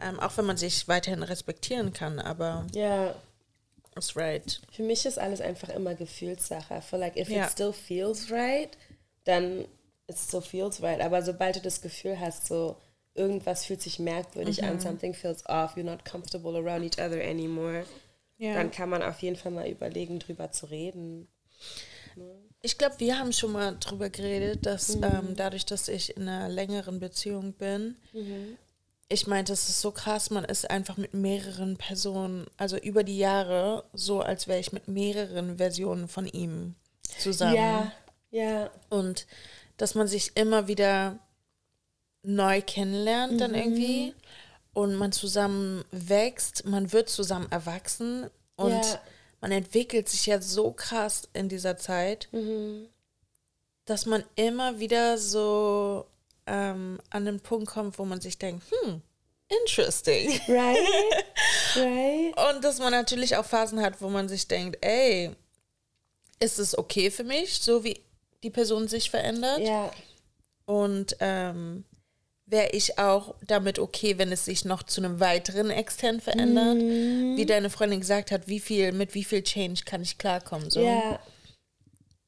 [0.00, 3.14] Ähm, auch wenn man sich weiterhin respektieren kann, aber ja.
[3.96, 4.60] Ist right.
[4.72, 6.74] Für mich ist alles einfach immer Gefühlssache.
[6.74, 7.44] I feel like if ja.
[7.44, 8.76] it still feels right,
[9.26, 9.66] dann
[10.08, 11.00] it still feels right.
[11.00, 12.76] Aber sobald du das Gefühl hast, so
[13.14, 14.68] irgendwas fühlt sich merkwürdig mhm.
[14.68, 17.84] an, something feels off, you're not comfortable around each other anymore,
[18.38, 18.54] ja.
[18.54, 21.28] dann kann man auf jeden Fall mal überlegen, drüber zu reden.
[22.62, 25.04] Ich glaube, wir haben schon mal drüber geredet, dass mhm.
[25.04, 28.56] ähm, dadurch, dass ich in einer längeren Beziehung bin, mhm.
[29.08, 33.18] ich meinte, es ist so krass, man ist einfach mit mehreren Personen, also über die
[33.18, 36.74] Jahre, so als wäre ich mit mehreren Versionen von ihm
[37.18, 37.56] zusammen.
[37.56, 37.92] Ja,
[38.30, 38.70] ja.
[38.88, 39.26] Und
[39.76, 41.18] dass man sich immer wieder
[42.22, 43.38] neu kennenlernt mhm.
[43.38, 44.14] dann irgendwie
[44.72, 49.00] und man zusammen wächst, man wird zusammen erwachsen und ja
[49.40, 52.88] man entwickelt sich ja so krass in dieser Zeit, mhm.
[53.84, 56.06] dass man immer wieder so
[56.46, 59.02] ähm, an den Punkt kommt, wo man sich denkt, hm,
[59.48, 60.40] interesting.
[60.48, 60.78] Right,
[61.76, 62.34] right.
[62.54, 65.30] Und dass man natürlich auch Phasen hat, wo man sich denkt, ey,
[66.40, 68.02] ist es okay für mich, so wie
[68.42, 69.60] die Person sich verändert?
[69.60, 69.90] Ja.
[70.66, 71.84] Und ähm,
[72.46, 76.76] wäre ich auch damit okay, wenn es sich noch zu einem weiteren extern verändert.
[76.76, 77.36] Mhm.
[77.36, 80.70] Wie deine Freundin gesagt hat, wie viel, mit wie viel Change kann ich klarkommen.
[80.70, 80.80] So.
[80.80, 81.20] Ja.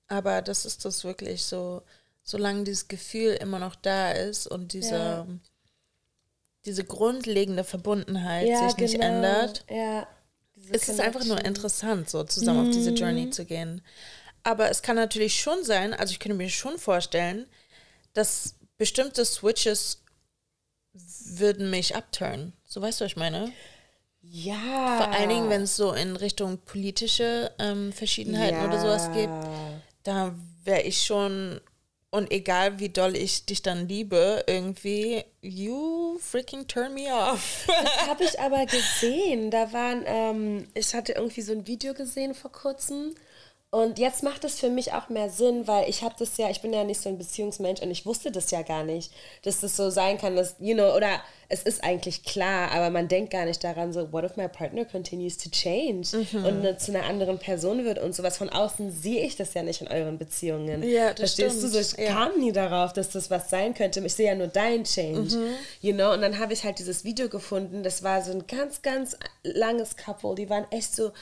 [0.08, 1.82] Aber das ist das wirklich so,
[2.24, 5.26] solange dieses Gefühl immer noch da ist und diese, ja.
[6.64, 9.06] diese grundlegende Verbundenheit ja, sich nicht genau.
[9.06, 10.08] ändert, ja.
[10.70, 12.68] ist es einfach nur interessant, so zusammen mhm.
[12.68, 13.32] auf diese Journey mhm.
[13.32, 13.82] zu gehen.
[14.48, 17.44] Aber es kann natürlich schon sein, also ich könnte mir schon vorstellen,
[18.14, 20.02] dass bestimmte Switches
[20.94, 22.54] würden mich abturnen.
[22.64, 23.52] So weißt du, was ich meine?
[24.22, 24.96] Ja.
[24.96, 28.66] Vor allen Dingen, wenn es so in Richtung politische ähm, Verschiedenheiten ja.
[28.66, 29.34] oder sowas gibt,
[30.04, 30.34] da
[30.64, 31.60] wäre ich schon,
[32.10, 37.66] und egal wie doll ich dich dann liebe, irgendwie, you freaking turn me off.
[37.66, 39.50] das habe ich aber gesehen.
[39.50, 43.14] Da waren, ähm, ich hatte irgendwie so ein Video gesehen vor kurzem
[43.70, 46.62] und jetzt macht es für mich auch mehr Sinn, weil ich habe das ja, ich
[46.62, 49.76] bin ja nicht so ein Beziehungsmensch und ich wusste das ja gar nicht, dass das
[49.76, 53.44] so sein kann, dass, you know, oder es ist eigentlich klar, aber man denkt gar
[53.44, 56.44] nicht daran, so, what if my partner continues to change mhm.
[56.44, 58.36] und ne, zu einer anderen Person wird und sowas.
[58.38, 60.82] Von außen sehe ich das ja nicht in euren Beziehungen.
[60.82, 61.74] Ja, das Verstehst stimmt.
[61.74, 61.96] du so?
[61.98, 62.12] Ich ja.
[62.12, 64.00] kam nie darauf, dass das was sein könnte.
[64.00, 65.54] Ich sehe ja nur dein Change, mhm.
[65.80, 68.80] you know, und dann habe ich halt dieses Video gefunden, das war so ein ganz,
[68.80, 71.12] ganz langes Couple, die waren echt so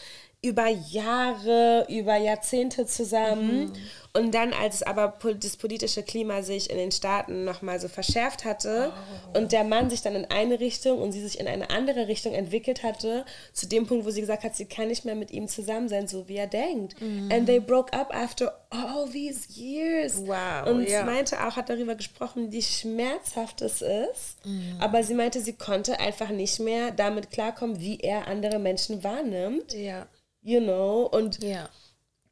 [0.46, 3.66] über Jahre, über Jahrzehnte zusammen.
[3.66, 3.72] Mhm.
[4.16, 8.90] Und dann, als aber das politische Klima sich in den Staaten nochmal so verschärft hatte
[9.34, 9.38] oh.
[9.38, 12.32] und der Mann sich dann in eine Richtung und sie sich in eine andere Richtung
[12.32, 15.48] entwickelt hatte, zu dem Punkt, wo sie gesagt hat, sie kann nicht mehr mit ihm
[15.48, 16.98] zusammen sein, so wie er denkt.
[16.98, 17.28] Mhm.
[17.30, 20.16] And they broke up after all these years.
[20.16, 20.66] Wow.
[20.66, 21.04] Und ja.
[21.04, 24.46] meinte auch, hat darüber gesprochen, wie schmerzhaft es ist.
[24.46, 24.76] Mhm.
[24.80, 29.74] Aber sie meinte, sie konnte einfach nicht mehr damit klarkommen, wie er andere Menschen wahrnimmt.
[29.74, 30.06] Ja
[30.46, 31.08] you know?
[31.12, 31.68] Und ja.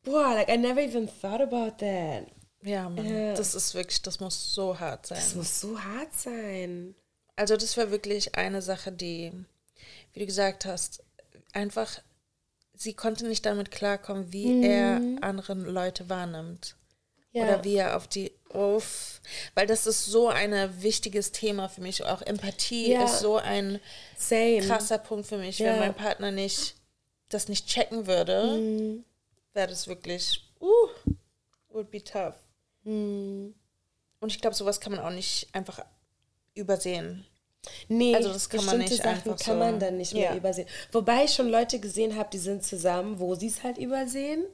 [0.04, 2.26] boah, like I never even thought about that.
[2.62, 3.34] Ja, Mann, ja.
[3.34, 5.18] das ist wirklich, das muss so hart sein.
[5.18, 6.94] Das muss so hart sein.
[7.36, 9.32] Also das war wirklich eine Sache, die,
[10.12, 11.02] wie du gesagt hast,
[11.52, 12.00] einfach,
[12.72, 14.62] sie konnte nicht damit klarkommen, wie mhm.
[14.62, 16.76] er andere Leute wahrnimmt.
[17.32, 17.42] Ja.
[17.42, 19.20] Oder wie er auf die, uff,
[19.54, 22.04] weil das ist so ein wichtiges Thema für mich.
[22.04, 23.04] Auch Empathie ja.
[23.04, 23.80] ist so ein
[24.16, 24.60] Same.
[24.60, 26.76] krasser Punkt für mich, wenn mein Partner nicht
[27.34, 29.04] das nicht checken würde, mm.
[29.52, 30.88] wäre das wirklich, uh,
[31.70, 32.36] would be tough.
[32.84, 33.48] Mm.
[34.20, 35.84] Und ich glaube, sowas kann man auch nicht einfach
[36.54, 37.26] übersehen.
[37.88, 39.58] Nee, also das kann man nicht Sachen einfach kann so.
[39.58, 40.36] man dann nicht mehr ja.
[40.36, 40.68] übersehen.
[40.92, 44.44] Wobei ich schon Leute gesehen habe, die sind zusammen, wo sie es halt übersehen.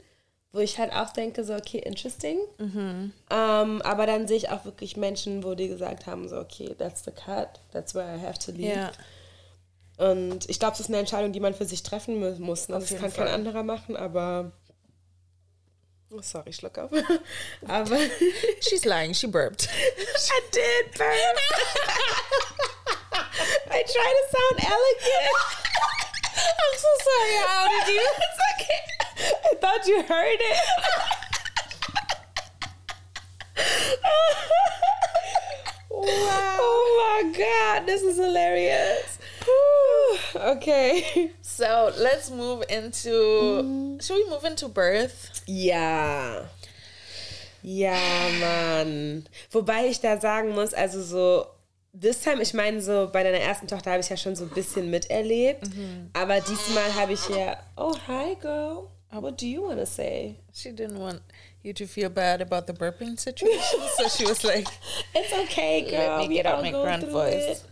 [0.52, 2.38] Wo ich halt auch denke, so, okay, interesting.
[2.58, 3.12] Mhm.
[3.30, 7.04] Um, aber dann sehe ich auch wirklich Menschen, wo die gesagt haben, so, okay, that's
[7.04, 8.74] the cut, that's where I have to leave.
[8.74, 8.92] Ja.
[10.00, 12.70] Und ich glaube, es ist eine Entscheidung, die man für sich treffen muss.
[12.70, 12.78] Ne?
[12.80, 13.26] Das kann Fall.
[13.26, 14.50] kein anderer machen, aber.
[16.10, 16.90] Oh, sorry, schluck auf.
[17.68, 17.98] aber.
[18.60, 19.68] She's lying, she burped.
[19.68, 21.10] I did burp.
[23.70, 25.36] I try to sound elegant.
[26.34, 27.36] I'm so sorry.
[27.44, 28.08] How did you?
[28.16, 28.82] It's okay.
[29.44, 30.58] I thought you heard it.
[35.90, 36.56] wow.
[36.58, 39.19] Oh my god, this is hilarious.
[40.36, 41.32] Okay.
[41.42, 43.10] So let's move into.
[43.10, 44.02] Mm.
[44.02, 45.42] Should we move into birth?
[45.46, 46.46] Yeah.
[47.62, 47.98] Ja,
[48.40, 49.26] Mann.
[49.50, 51.46] Wobei ich da sagen muss, also so,
[51.92, 54.50] this time, ich meine, so bei deiner ersten Tochter habe ich ja schon so ein
[54.50, 55.66] bisschen miterlebt.
[55.74, 56.10] Mhm.
[56.14, 57.58] Aber diesmal habe ich ja.
[57.76, 58.88] Oh, hi, girl.
[59.12, 60.36] What do you want to say?
[60.54, 61.20] She didn't want
[61.62, 63.80] you to feel bad about the burping situation.
[63.98, 64.66] so she was like,
[65.14, 66.20] It's okay, girl.
[66.20, 67.64] Let me get out my grand voice.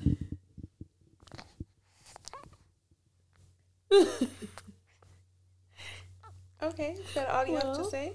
[6.62, 7.74] Okay, is that all you well.
[7.74, 8.12] have to say?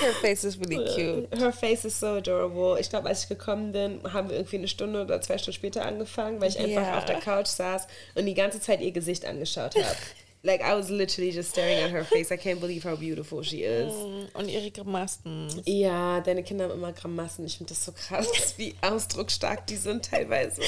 [0.00, 1.34] Her face is really cute.
[1.34, 2.76] Her face is so adorable.
[2.78, 5.84] Ich glaube, als ich gekommen bin, haben wir irgendwie eine Stunde oder zwei Stunden später
[5.84, 6.98] angefangen, weil ich einfach yeah.
[6.98, 9.96] auf der Couch saß und die ganze Zeit ihr Gesicht angeschaut habe.
[10.42, 12.30] like I was literally just staring at her face.
[12.30, 13.92] I can't believe how beautiful she is.
[13.92, 15.48] Mm, und ihre Grimassen.
[15.64, 17.44] Ja, deine Kinder haben immer Grimassen.
[17.46, 20.62] Ich finde das so krass, wie ausdrucksstark die sind teilweise.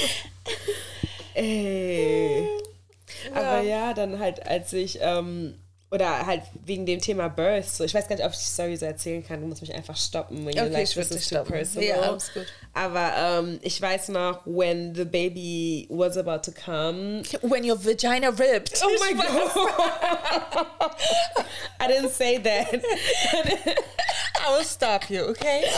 [1.33, 2.47] Ey.
[3.25, 3.33] Ja.
[3.33, 5.55] Aber ja, dann halt, als ich ähm,
[5.91, 7.69] oder halt wegen dem Thema Birth.
[7.69, 9.41] So, ich weiß gar nicht, ob ich die Story so erzählen kann.
[9.41, 11.87] Du musst mich einfach stoppen, wenn okay, like, this is too personal.
[11.87, 12.45] Ja, alles gut.
[12.73, 17.23] Aber ähm, ich weiß noch, when the baby was about to come.
[17.41, 18.81] When your vagina ripped.
[18.81, 19.27] Oh my god.
[21.81, 22.73] I didn't say that.
[22.73, 25.65] I will stop you, okay?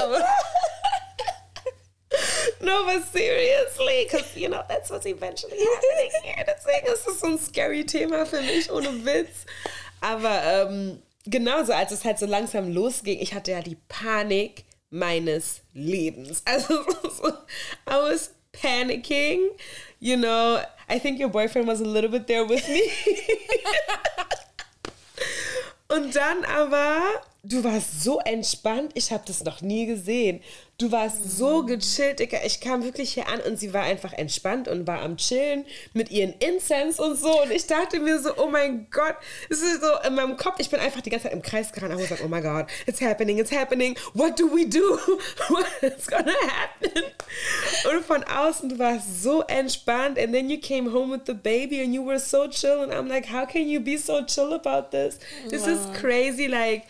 [2.62, 6.46] no, but seriously, because you know that's what's eventually happening here.
[6.46, 9.48] Deswegen ist es so ein scary Thema für mich, ohne Witz.
[10.04, 15.62] Aber ähm, genauso, als es halt so langsam losging, ich hatte ja die Panik meines
[15.74, 16.44] Lebens.
[16.46, 17.30] Also, so,
[17.88, 19.50] I was panicking.
[20.02, 22.82] You know, I think your boyfriend was a little bit there with me.
[25.96, 30.42] Und dann aber, du warst so entspannt, ich habe das noch nie gesehen.
[30.80, 32.40] Du warst so gechillt, Digga.
[32.46, 36.10] Ich kam wirklich hier an und sie war einfach entspannt und war am Chillen mit
[36.10, 37.44] ihren Incense und so.
[37.44, 39.16] Und ich dachte mir so, oh mein Gott,
[39.50, 41.94] es ist so in meinem Kopf, ich bin einfach die ganze Zeit im Kreis gerannt.
[41.94, 43.96] Ich gesagt, oh mein Gott, it's happening, it's happening.
[44.14, 44.98] What do we do?
[45.50, 47.04] What's gonna happen?
[47.90, 50.18] Und von außen, du warst so entspannt.
[50.18, 52.82] And then you came home with the baby and you were so chill.
[52.82, 55.20] And I'm like, how can you be so chill about this?
[55.50, 55.74] This wow.
[55.74, 56.48] is crazy.
[56.48, 56.84] Like,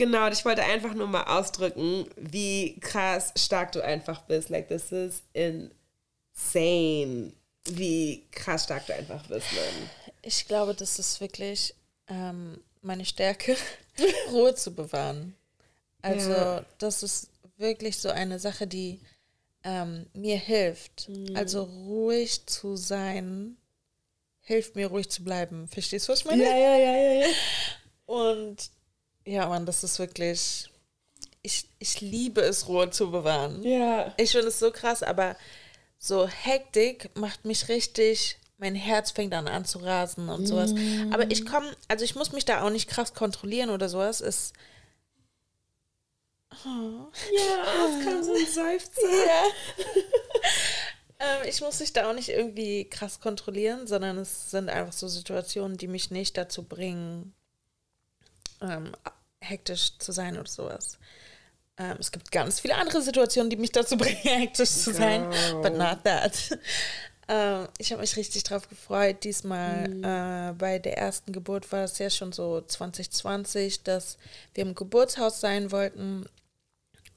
[0.00, 4.48] Genau, ich wollte einfach nur mal ausdrücken, wie krass stark du einfach bist.
[4.48, 7.34] Like, this is insane,
[7.66, 9.90] wie krass stark du einfach bist, man.
[10.22, 11.74] Ich glaube, das ist wirklich
[12.08, 13.58] ähm, meine Stärke,
[14.32, 15.36] Ruhe zu bewahren.
[16.00, 16.64] Also, ja.
[16.78, 19.00] das ist wirklich so eine Sache, die
[19.64, 21.10] ähm, mir hilft.
[21.10, 21.36] Mhm.
[21.36, 23.58] Also, ruhig zu sein,
[24.40, 25.68] hilft mir, ruhig zu bleiben.
[25.68, 26.42] Verstehst du, was ich meine?
[26.42, 27.26] Ja, ja, ja, ja, ja.
[28.06, 28.70] Und
[29.24, 30.68] ja, Mann, das ist wirklich.
[31.42, 33.62] Ich, ich liebe es, Ruhe zu bewahren.
[33.62, 34.12] Ja.
[34.18, 35.36] Ich finde es so krass, aber
[35.98, 38.38] so Hektik macht mich richtig.
[38.58, 40.72] Mein Herz fängt dann an zu rasen und sowas.
[40.74, 41.12] Mm.
[41.14, 44.20] Aber ich komme, also ich muss mich da auch nicht krass kontrollieren oder sowas.
[44.20, 44.52] Es.
[46.66, 47.06] Oh.
[47.32, 49.00] Ja, es kam so ein Seufzer.
[51.20, 51.36] Ja.
[51.42, 55.08] ähm, ich muss mich da auch nicht irgendwie krass kontrollieren, sondern es sind einfach so
[55.08, 57.34] Situationen, die mich nicht dazu bringen,
[58.60, 58.92] ähm,
[59.40, 60.98] hektisch zu sein oder sowas.
[61.76, 65.62] Ähm, es gibt ganz viele andere Situationen, die mich dazu bringen, hektisch zu sein, Girl.
[65.62, 66.58] but not that.
[67.28, 69.24] ähm, ich habe mich richtig drauf gefreut.
[69.24, 70.04] Diesmal mhm.
[70.04, 74.18] äh, bei der ersten Geburt war es ja schon so 2020, dass
[74.54, 76.26] wir im Geburtshaus sein wollten.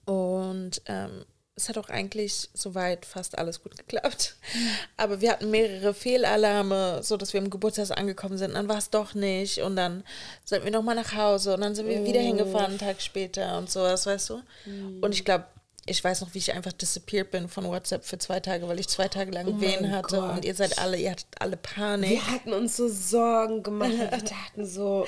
[0.06, 1.26] Und ähm,
[1.56, 4.36] es hat auch eigentlich soweit fast alles gut geklappt.
[4.98, 8.56] Aber wir hatten mehrere Fehlalarme, so dass wir im Geburtshaus angekommen sind.
[8.56, 9.60] Dann war es doch nicht.
[9.60, 10.04] Und dann
[10.46, 12.06] sind wir nochmal nach Hause und dann sind wir oh.
[12.06, 14.42] wieder hingefahren einen Tag später und sowas, weißt du?
[14.66, 15.00] Mhm.
[15.02, 15.46] Und ich glaube,
[15.86, 18.88] ich weiß noch, wie ich einfach disappeared bin von WhatsApp für zwei Tage, weil ich
[18.88, 20.38] zwei Tage lang oh Wehen hatte Gott.
[20.38, 22.10] und ihr seid alle, ihr hattet alle Panik.
[22.10, 23.92] Wir hatten uns so Sorgen gemacht.
[23.92, 25.06] wir dachten so,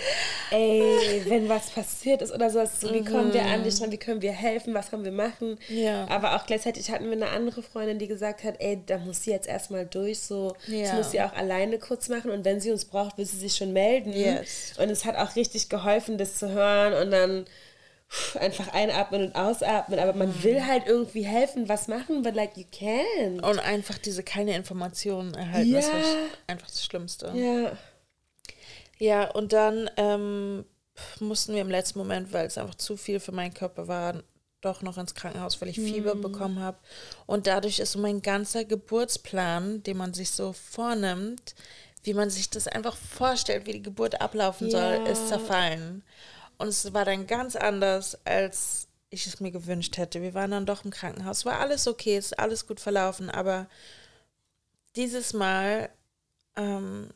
[0.52, 3.98] ey, wenn was passiert ist oder sowas, so, wie kommen wir an dich dran, wie
[3.98, 5.58] können wir helfen, was können wir machen?
[5.70, 6.10] Ja.
[6.10, 9.32] Aber auch gleichzeitig hatten wir eine andere Freundin, die gesagt hat, ey, da muss sie
[9.32, 10.84] jetzt erstmal durch, so, ja.
[10.84, 13.56] das muss sie auch alleine kurz machen und wenn sie uns braucht, will sie sich
[13.56, 14.12] schon melden.
[14.12, 14.74] Yes.
[14.78, 17.46] Und es hat auch richtig geholfen, das zu hören und dann
[18.40, 20.68] einfach einatmen und ausatmen, aber man will mhm.
[20.68, 23.40] halt irgendwie helfen, was machen, but like you can.
[23.40, 25.80] Und einfach diese keine Informationen erhalten, ja.
[25.80, 25.92] ist
[26.48, 27.32] einfach das Schlimmste.
[27.36, 27.78] Ja.
[28.98, 30.66] Ja, und dann ähm,
[31.20, 34.24] mussten wir im letzten Moment, weil es einfach zu viel für meinen Körper war,
[34.62, 36.22] doch noch ins Krankenhaus, weil ich Fieber mhm.
[36.22, 36.78] bekommen habe.
[37.26, 41.56] Und dadurch ist so mein ganzer Geburtsplan, den man sich so vornimmt,
[42.04, 44.80] wie man sich das einfach vorstellt, wie die Geburt ablaufen ja.
[44.80, 46.04] soll, ist zerfallen.
[46.58, 50.22] Und es war dann ganz anders, als ich es mir gewünscht hätte.
[50.22, 51.46] Wir waren dann doch im Krankenhaus.
[51.46, 53.68] War alles okay, ist alles gut verlaufen, aber
[54.96, 55.90] dieses Mal
[56.56, 57.10] ähm,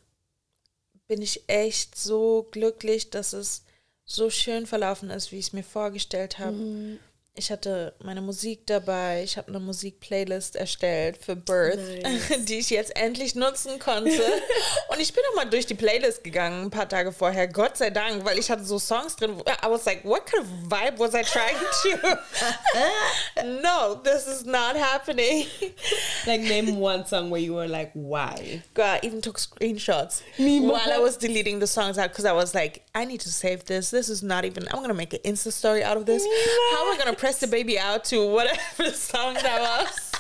[1.08, 3.63] bin ich echt so glücklich, dass es
[4.06, 6.56] so schön verlaufen ist, wie ich es mir vorgestellt habe.
[6.56, 6.99] Mhm
[7.36, 12.46] ich hatte meine Musik dabei, ich habe eine Musikplaylist erstellt für Birth, nice.
[12.46, 14.12] die ich jetzt endlich nutzen konnte.
[14.89, 17.92] und ich bin noch mal durch die Playlist gegangen, ein paar Tage vorher, Gott sei
[17.92, 19.42] Dank, weil ich hatte so Songs drin.
[19.63, 22.18] I was like, what kind of vibe was I trying to?
[23.63, 25.46] no, this is not happening.
[26.28, 28.62] like name one song where you were like, why?
[28.74, 32.54] God, I even took screenshots while I was deleting the songs out because I was
[32.54, 33.92] like, I need to save this.
[33.92, 34.68] This is not even.
[34.72, 36.24] I'm gonna make an Insta story out of this.
[36.74, 40.12] How am I gonna press the baby out to whatever song that was.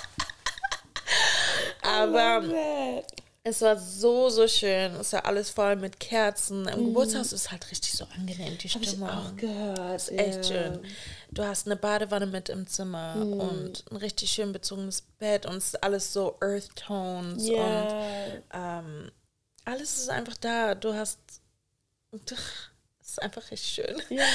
[1.83, 3.03] Aber
[3.43, 4.95] es war so, so schön.
[4.95, 6.67] Es war alles voll mit Kerzen.
[6.67, 6.85] Im mhm.
[6.87, 9.09] Geburtshaus ist halt richtig so angenehm, die Stimmung.
[9.09, 9.95] Hab ich auch gehört.
[9.95, 10.73] Ist echt yeah.
[10.73, 10.85] schön.
[11.31, 13.33] Du hast eine Badewanne mit im Zimmer mhm.
[13.33, 17.81] und ein richtig schön bezogenes Bett und es ist alles so Earth Tones yeah.
[17.81, 19.11] und ähm,
[19.63, 20.75] alles ist einfach da.
[20.75, 21.19] Du hast.
[23.09, 24.01] Ist einfach richtig schön.
[24.11, 24.25] Yeah.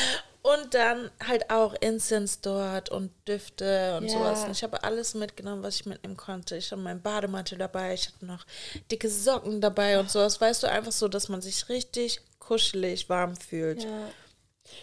[0.42, 4.10] Und dann halt auch Incense dort und Düfte und ja.
[4.10, 4.44] sowas.
[4.44, 6.56] Und ich habe alles mitgenommen, was ich mitnehmen konnte.
[6.56, 8.44] Ich hatte mein Bademantel dabei, ich hatte noch
[8.90, 10.40] dicke Socken dabei und sowas.
[10.40, 13.84] Weißt du, einfach so, dass man sich richtig kuschelig warm fühlt.
[13.84, 14.10] Ja.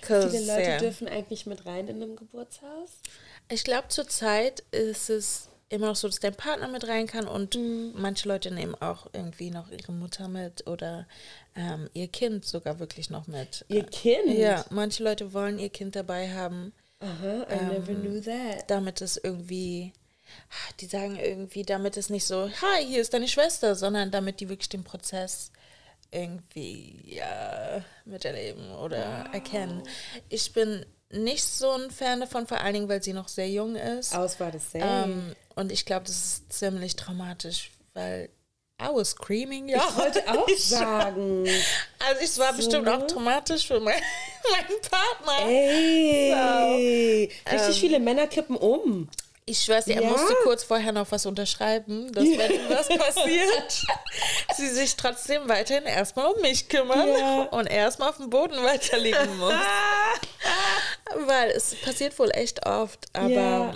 [0.02, 2.90] Viele Leute dürfen eigentlich mit rein in einem Geburtshaus?
[3.50, 7.56] Ich glaube, zurzeit ist es immer noch so, dass dein Partner mit rein kann und
[7.56, 7.94] mhm.
[7.96, 11.08] manche Leute nehmen auch irgendwie noch ihre Mutter mit oder
[11.56, 13.66] ähm, ihr Kind sogar wirklich noch mit.
[13.70, 14.28] Ihr Kind?
[14.38, 16.74] Ja, manche Leute wollen ihr Kind dabei haben.
[17.00, 18.70] Aha, I ähm, never knew that.
[18.70, 19.94] Damit es irgendwie,
[20.82, 24.50] die sagen irgendwie, damit es nicht so, hi, hier ist deine Schwester, sondern damit die
[24.50, 25.52] wirklich den Prozess
[26.12, 29.34] irgendwie ja, miterleben oder wow.
[29.34, 29.84] erkennen.
[30.28, 33.76] Ich bin nicht so ein Fan davon, vor allen Dingen, weil sie noch sehr jung
[33.76, 34.16] ist.
[34.16, 34.86] Aus war das sehr.
[34.86, 38.30] Ähm, und ich glaube, das ist ziemlich traumatisch, weil
[38.82, 39.86] I was screaming, ja.
[39.88, 41.48] Ich wollte auch sagen.
[42.00, 42.58] Also es war so.
[42.58, 44.02] bestimmt auch traumatisch für mein,
[44.52, 45.48] meinen Partner.
[45.48, 47.52] Ey, so.
[47.52, 49.08] richtig ähm, viele Männer kippen um.
[49.52, 53.86] Ich schwör's dir, er musste kurz vorher noch was unterschreiben, dass wenn ihm was passiert,
[54.56, 57.44] sie sich trotzdem weiterhin erstmal um mich kümmern ja.
[57.52, 59.54] und erstmal auf dem Boden weiterliegen muss.
[61.28, 63.76] Weil es passiert wohl echt oft, aber ja.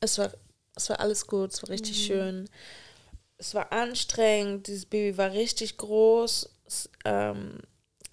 [0.00, 0.30] es, war,
[0.76, 2.06] es war alles gut, es war richtig mhm.
[2.06, 2.50] schön.
[3.38, 6.48] Es war anstrengend, dieses Baby war richtig groß.
[6.64, 7.58] Es, ähm,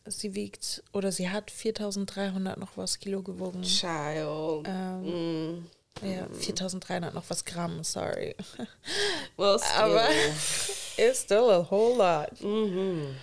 [0.07, 3.61] sie wiegt oder sie hat 4300 noch was Kilo gewogen.
[3.61, 4.67] Child.
[4.67, 5.67] Ähm, mm.
[6.01, 8.35] Ja, 4300 noch was Gramm, sorry.
[9.37, 9.71] Well, still.
[9.75, 10.07] Aber
[10.97, 12.41] it's still a whole lot.
[12.41, 13.15] Mhm.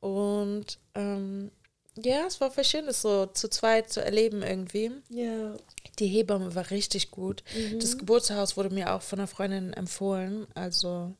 [0.00, 1.50] Und ähm,
[1.96, 4.92] ja, es war voll schön, das so zu zweit zu erleben irgendwie.
[5.08, 5.54] Ja.
[5.98, 7.42] Die Hebamme war richtig gut.
[7.56, 7.80] Mhm.
[7.80, 10.46] Das Geburtshaus wurde mir auch von einer Freundin empfohlen.
[10.54, 11.12] Also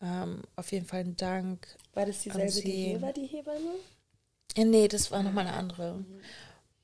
[0.00, 1.66] ähm, auf jeden Fall ein Dank.
[1.94, 3.74] War das dieselbe, die hier war, die Hebamme?
[4.56, 5.94] Ja, nee, das war nochmal eine andere.
[5.94, 6.20] Mhm.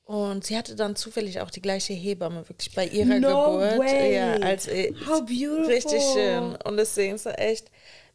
[0.04, 3.78] Und sie hatte dann zufällig auch die gleiche Hebamme wirklich bei ihrer no Geburt.
[3.78, 4.14] Way.
[4.14, 5.64] Ja, als How beautiful.
[5.64, 6.56] Richtig schön.
[6.56, 7.70] Und deswegen ist echt,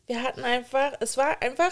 [0.06, 1.71] wir hatten einfach, es war einfach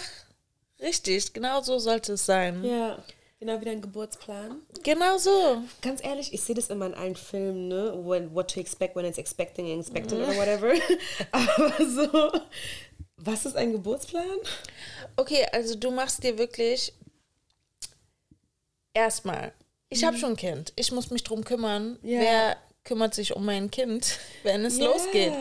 [0.80, 2.64] richtig, genau so sollte es sein.
[2.64, 2.98] Ja.
[3.40, 4.62] Genau wie dein Geburtsplan.
[4.82, 5.62] Genau so.
[5.80, 7.94] Ganz ehrlich, ich sehe das immer in allen Filmen, ne?
[8.04, 10.24] When, what to expect when it's expecting and expecting mhm.
[10.24, 10.72] oder whatever.
[11.30, 12.32] Aber so,
[13.16, 14.38] was ist ein Geburtsplan?
[15.14, 16.92] Okay, also du machst dir wirklich
[18.92, 19.52] erstmal
[19.90, 20.20] ich habe mhm.
[20.20, 20.72] schon ein Kind.
[20.76, 21.98] Ich muss mich drum kümmern.
[22.02, 22.20] Ja.
[22.20, 24.88] Wer kümmert sich um mein Kind, wenn es yeah.
[24.88, 25.32] losgeht?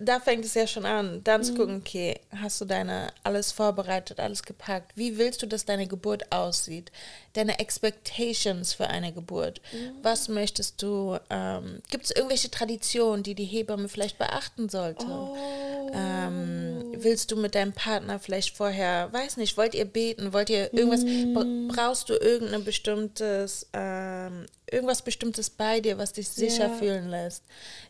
[0.00, 1.22] Da fängt es ja schon an.
[1.24, 1.44] Dann mhm.
[1.44, 4.92] zu gucken, okay, hast du deine alles vorbereitet, alles gepackt?
[4.96, 6.92] Wie willst du, dass deine Geburt aussieht?
[7.34, 9.60] Deine Expectations für eine Geburt.
[9.72, 9.90] Mhm.
[10.02, 11.18] Was möchtest du?
[11.30, 15.06] Ähm, Gibt es irgendwelche Traditionen, die die Hebamme vielleicht beachten sollte?
[15.06, 15.36] Oh.
[15.92, 20.32] Ähm, willst du mit deinem Partner vielleicht vorher, weiß nicht, wollt ihr beten?
[20.32, 21.04] Wollt ihr irgendwas?
[21.04, 21.68] Mhm.
[21.68, 26.74] Brauchst du irgendein bestimmtes, ähm, irgendwas Bestimmtes bei dir, was dich sicher ja.
[26.74, 27.44] fühlen lässt?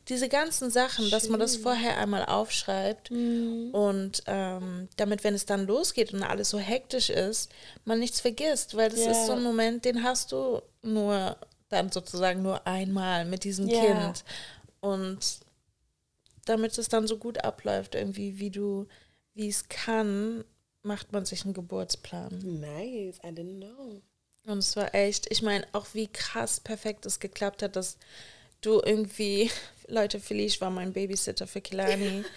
[0.09, 1.11] Diese ganzen Sachen, Schön.
[1.11, 3.71] dass man das vorher einmal aufschreibt mhm.
[3.73, 7.51] und ähm, damit, wenn es dann losgeht und alles so hektisch ist,
[7.85, 9.13] man nichts vergisst, weil das ja.
[9.13, 11.37] ist so ein Moment, den hast du nur
[11.69, 13.81] dann sozusagen nur einmal mit diesem ja.
[13.81, 14.25] Kind.
[14.81, 15.41] Und
[16.45, 18.87] damit es dann so gut abläuft, irgendwie, wie du,
[19.35, 20.45] wie es kann,
[20.83, 22.61] macht man sich einen Geburtsplan.
[22.61, 24.03] Nice, I didn't know.
[24.47, 27.97] Und es war echt, ich meine, auch wie krass perfekt es geklappt hat, dass
[28.61, 29.51] du irgendwie,
[29.89, 32.25] Leute, Felice war mein Babysitter für Kilani.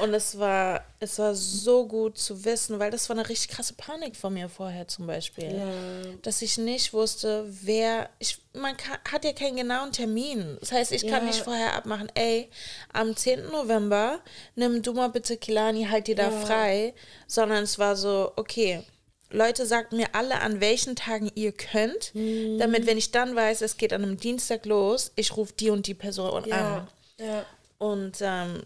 [0.00, 3.74] Und es war, es war so gut zu wissen, weil das war eine richtig krasse
[3.74, 5.56] Panik von mir vorher zum Beispiel.
[5.56, 6.12] Ja.
[6.22, 8.08] Dass ich nicht wusste, wer.
[8.18, 10.56] Ich, man kann, hat ja keinen genauen Termin.
[10.60, 11.26] Das heißt, ich kann Ja.
[11.30, 12.48] nicht vorher abmachen, ey,
[12.92, 13.50] am 10.
[13.52, 14.20] November
[14.54, 16.40] nimm du mal bitte Kilani, halt dir da Ja.
[16.40, 16.94] frei.
[17.26, 18.82] Sondern es war so, okay.
[19.30, 22.58] Leute, sagt mir alle, an welchen Tagen ihr könnt, Mhm.
[22.58, 25.86] damit, wenn ich dann weiß, es geht an einem Dienstag los, ich rufe die und
[25.86, 26.88] die Person an.
[27.18, 27.44] Ja.
[27.78, 28.62] Und ähm,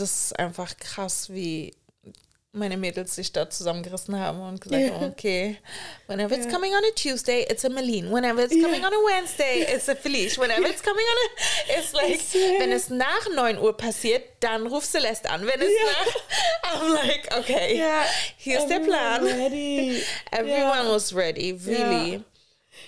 [0.00, 1.74] das ist einfach krass, wie
[2.52, 5.58] meine Mädels sich da zusammengerissen haben und gesagt haben, okay,
[6.06, 8.10] whenever it's coming on a Tuesday, it's a Malene.
[8.10, 10.38] Whenever it's coming on a Wednesday, it's a Felice.
[10.38, 11.78] Whenever it's coming on a...
[11.78, 12.18] It's like,
[12.58, 15.46] wenn es nach 9 Uhr passiert, dann ruft Celeste an.
[15.46, 16.72] Wenn es nach...
[16.72, 18.04] I'm like, okay, Ja.
[18.38, 19.20] here's der Plan.
[19.26, 20.02] Everyone Ready.
[20.32, 22.24] Everyone was ready, really.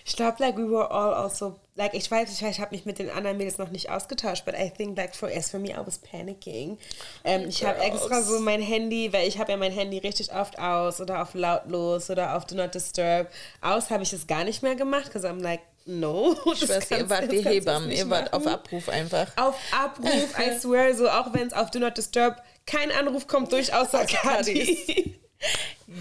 [0.04, 2.98] Ich glaube, like we were all also like ich weiß, ich, ich habe mich mit
[2.98, 5.78] den anderen Mädels noch nicht ausgetauscht, but I think like for as for me I
[5.84, 6.78] was panicking.
[7.24, 10.58] Ähm, ich habe extra so mein Handy, weil ich habe ja mein Handy richtig oft
[10.58, 13.28] aus oder auf lautlos oder auf Do Not Disturb.
[13.62, 16.36] Aus habe ich es gar nicht mehr gemacht, because I'm like no.
[16.52, 19.28] Ich weiß, ihr wart wie Hebammen, ihr wart auf Abruf einfach.
[19.36, 23.52] auf Abruf, I swear, so auch wenn es auf Do Not Disturb kein Anruf kommt
[23.52, 24.06] durch außer.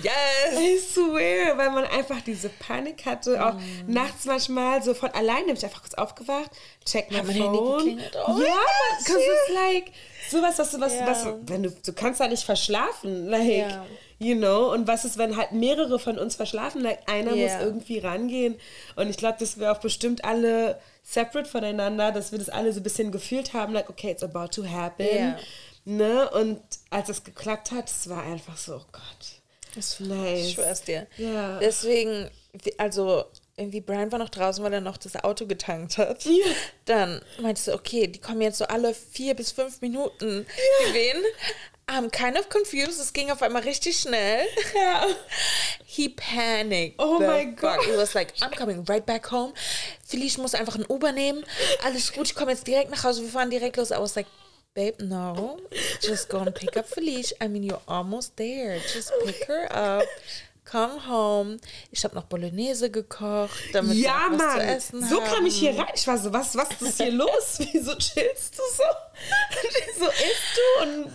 [0.03, 0.59] Yes!
[0.59, 3.43] I swear, weil man einfach diese Panik hatte.
[3.43, 3.59] Auch Mm.
[3.87, 6.51] nachts manchmal so von alleine bin ich einfach kurz aufgewacht,
[6.85, 7.99] check mein Phone.
[8.27, 8.53] Oh, ja,
[8.99, 9.91] because it's like
[10.29, 11.07] sowas, was du, was, Ja.
[11.07, 13.85] was, wenn du, du kannst da nicht verschlafen, like, Ja.
[14.19, 14.71] you know.
[14.71, 17.47] Und was ist, wenn halt mehrere von uns verschlafen, like, einer Ja.
[17.55, 18.59] muss irgendwie rangehen.
[18.95, 22.79] Und ich glaube, dass wir auch bestimmt alle separate voneinander, dass wir das alle so
[22.79, 25.35] ein bisschen gefühlt haben, like, okay, it's about to happen.
[25.89, 25.95] Ja.
[25.95, 26.29] Ne?
[26.31, 29.41] Und als es geklappt hat, es war einfach so, oh Gott.
[29.75, 30.47] Das Nice.
[30.47, 31.07] Ich schwör's dir.
[31.17, 31.59] Ja.
[31.59, 32.29] Deswegen,
[32.77, 33.25] also
[33.55, 36.25] irgendwie Brian war noch draußen, weil er noch das Auto getankt hat.
[36.25, 36.45] Ja.
[36.85, 40.45] Dann meinte sie, okay, die kommen jetzt so alle vier bis fünf Minuten.
[40.87, 41.17] Die wen?
[41.87, 42.99] I'm kind of confused.
[42.99, 44.45] Es ging auf einmal richtig schnell.
[44.75, 45.07] Ja.
[45.85, 46.99] He panicked.
[46.99, 47.45] Oh my.
[47.47, 47.83] God.
[47.83, 49.53] He was like, I'm coming right back home.
[50.05, 51.43] Felice muss einfach ein Uber nehmen.
[51.83, 53.23] Alles gut, ich komme jetzt direkt nach Hause.
[53.23, 53.89] Wir fahren direkt los.
[53.89, 54.27] I was like,
[54.73, 55.59] babe, no.
[56.01, 57.33] Just go and pick up Felice.
[57.41, 58.79] I mean, you're almost there.
[58.79, 60.05] Just pick her up.
[60.69, 61.57] Come home.
[61.91, 64.59] Ich habe noch Bolognese gekocht, damit wir Ja, auch was zu Mann.
[64.59, 65.33] essen So haben.
[65.33, 65.87] kam ich hier rein.
[65.95, 67.57] Ich war so, was, was ist hier los?
[67.73, 68.83] Wieso chillst du so?
[69.99, 71.11] so isst du und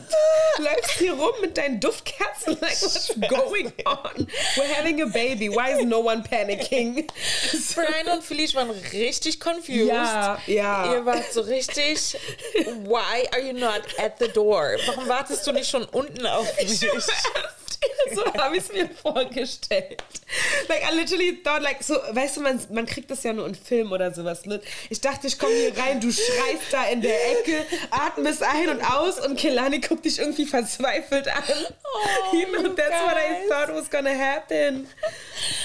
[0.59, 2.59] läufst hier rum mit deinen Duftkerzen.
[2.61, 4.27] Like, what's going on?
[4.57, 5.49] We're having a baby.
[5.49, 7.07] Why is no one panicking?
[7.75, 9.89] Brian und Felice waren richtig confused.
[9.89, 10.93] Ja, ja.
[10.93, 12.15] Ihr wart so richtig,
[12.85, 14.77] why are you not at the door?
[14.87, 16.81] Warum wartest du nicht schon unten auf mich?
[18.15, 20.03] So habe ich es mir vorgestellt.
[20.69, 23.55] Like, I literally thought, like, so, weißt du, man, man kriegt das ja nur in
[23.55, 24.47] Film oder sowas.
[24.47, 24.61] Ne?
[24.91, 28.83] Ich dachte, ich komme hier rein, du schreist da in der Ecke, atmest ein und
[28.83, 31.43] aus und Kelani guckt dich irgendwie verzweifelt an.
[31.49, 33.49] Oh, you know, that's what I guys.
[33.49, 34.89] thought was gonna happen.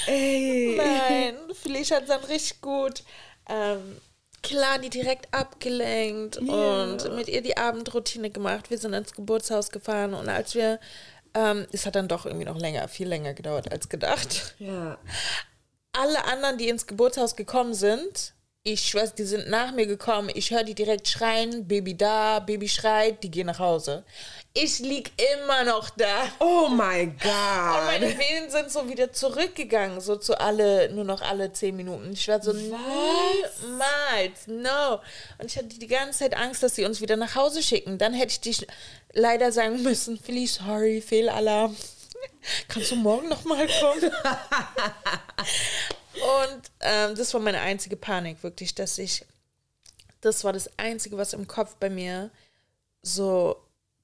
[0.07, 0.75] Ey.
[0.77, 3.03] Nein, Felice hat dann richtig gut
[3.49, 3.97] ähm,
[4.41, 8.69] Kilani direkt abgelenkt und mit ihr die Abendroutine gemacht.
[8.69, 10.79] Wir sind ins Geburtshaus gefahren und als wir,
[11.33, 14.55] ähm, es hat dann doch irgendwie noch länger, viel länger gedauert als gedacht.
[14.59, 14.97] Ja.
[15.93, 18.33] alle anderen, die ins Geburtshaus gekommen sind,
[18.73, 20.29] ich schwör's, die sind nach mir gekommen.
[20.33, 24.03] Ich höre die direkt schreien, Baby da, Baby schreit, die gehen nach Hause.
[24.53, 26.27] Ich lieg immer noch da.
[26.39, 28.17] Oh my Und meine.
[28.17, 32.13] Venen sind so wieder zurückgegangen, so zu alle, nur noch alle zehn Minuten.
[32.13, 32.77] Ich war so, niemals,
[34.47, 34.99] no.
[35.37, 37.97] Und ich hatte die ganze Zeit Angst, dass sie uns wieder nach Hause schicken.
[37.97, 38.67] Dann hätte ich dich
[39.13, 41.75] leider sagen müssen, Felice, sorry, Fehlalarm.
[42.67, 44.11] Kannst du morgen noch mal kommen?
[46.13, 49.25] Und ähm, das war meine einzige Panik, wirklich, dass ich,
[50.21, 52.31] das war das Einzige, was im Kopf bei mir
[53.01, 53.55] so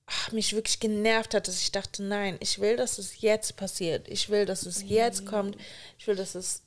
[0.06, 4.08] ach, mich wirklich genervt hat, dass ich dachte, nein, ich will, dass es jetzt passiert.
[4.08, 5.58] Ich will, dass es jetzt kommt.
[5.98, 6.62] Ich will, dass es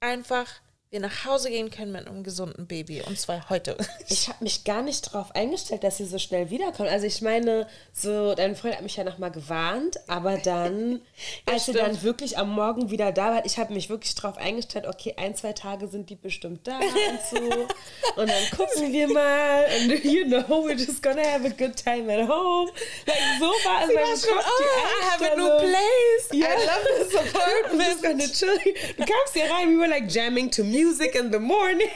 [0.00, 0.48] einfach
[0.92, 3.02] wir nach Hause gehen können mit einem gesunden Baby.
[3.02, 3.76] Und zwar heute.
[4.08, 6.90] Ich habe mich gar nicht drauf eingestellt, dass sie so schnell wiederkommt.
[6.90, 11.00] Also ich meine, so dein Freund hat mich ja nochmal gewarnt, aber dann,
[11.46, 14.86] als sie dann wirklich am Morgen wieder da war, ich habe mich wirklich drauf eingestellt,
[14.86, 17.36] okay, ein, zwei Tage sind die bestimmt da und so.
[18.20, 22.12] Und dann gucken wir mal und you know, we're just gonna have a good time
[22.12, 22.70] at home.
[23.06, 26.28] Like so war es in meinem Kopf die oh, I have a new place.
[26.32, 26.48] Yeah.
[26.48, 28.02] I love this I'm just apartment.
[28.02, 28.74] gonna chill.
[28.98, 31.88] Du kamst hier rein, we were like jamming to music in the morning.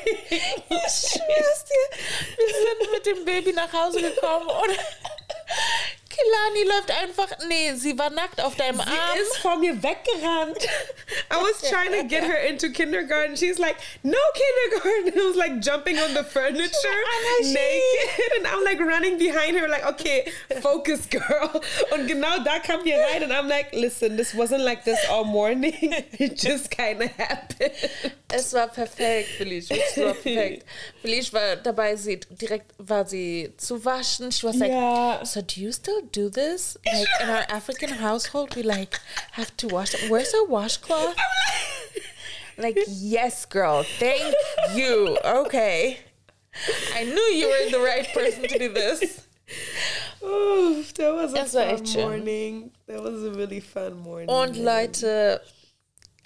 [0.69, 0.79] Dir.
[2.37, 4.79] Wir sind mit dem Baby nach Hause gekommen und
[6.17, 7.29] Kilani läuft einfach.
[7.49, 8.89] Nee, sie war nackt auf deinem Arm.
[9.15, 10.57] Sie ist vor mir weggerannt.
[11.31, 13.37] I was trying to get her into kindergarten.
[13.37, 15.21] She's like, no kindergarten.
[15.21, 17.01] I was like jumping on the furniture
[17.43, 18.33] naked.
[18.39, 20.31] And I'm like running behind her, like, okay,
[20.63, 21.61] focus, girl.
[21.93, 23.23] Und genau da kam wir rein.
[23.23, 25.75] And I'm like, listen, this wasn't like this all morning.
[26.19, 27.73] It just kind of happened.
[28.33, 29.71] Es war perfekt, Felice.
[29.71, 30.65] Es war perfekt.
[31.03, 34.33] Felice war dabei, sie direkt war sie zu waschen.
[34.33, 35.25] She was like, Ja.
[35.25, 36.77] so do you still do this?
[36.85, 39.01] Like in our African household, we like
[39.33, 39.95] have to wash.
[40.09, 41.17] Where's our washcloth?
[42.59, 43.83] Like, yes, girl.
[43.83, 44.35] Thank
[44.75, 45.19] you.
[45.23, 45.99] Okay.
[46.95, 49.27] I knew you were the right person to do this.
[50.23, 52.71] Oh, that was a Das fun morning.
[52.87, 54.29] That was a really fun morning.
[54.29, 55.43] Und Leute,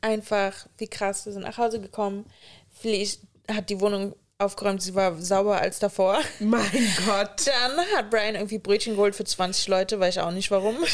[0.01, 2.27] einfach, wie krass, wir sind nach Hause gekommen.
[2.71, 3.19] Felice
[3.51, 6.21] hat die Wohnung aufgeräumt, sie war sauber als davor.
[6.39, 7.47] Mein Gott.
[7.47, 10.77] Dann hat Brian irgendwie Brötchen geholt für 20 Leute, weiß ich auch nicht warum.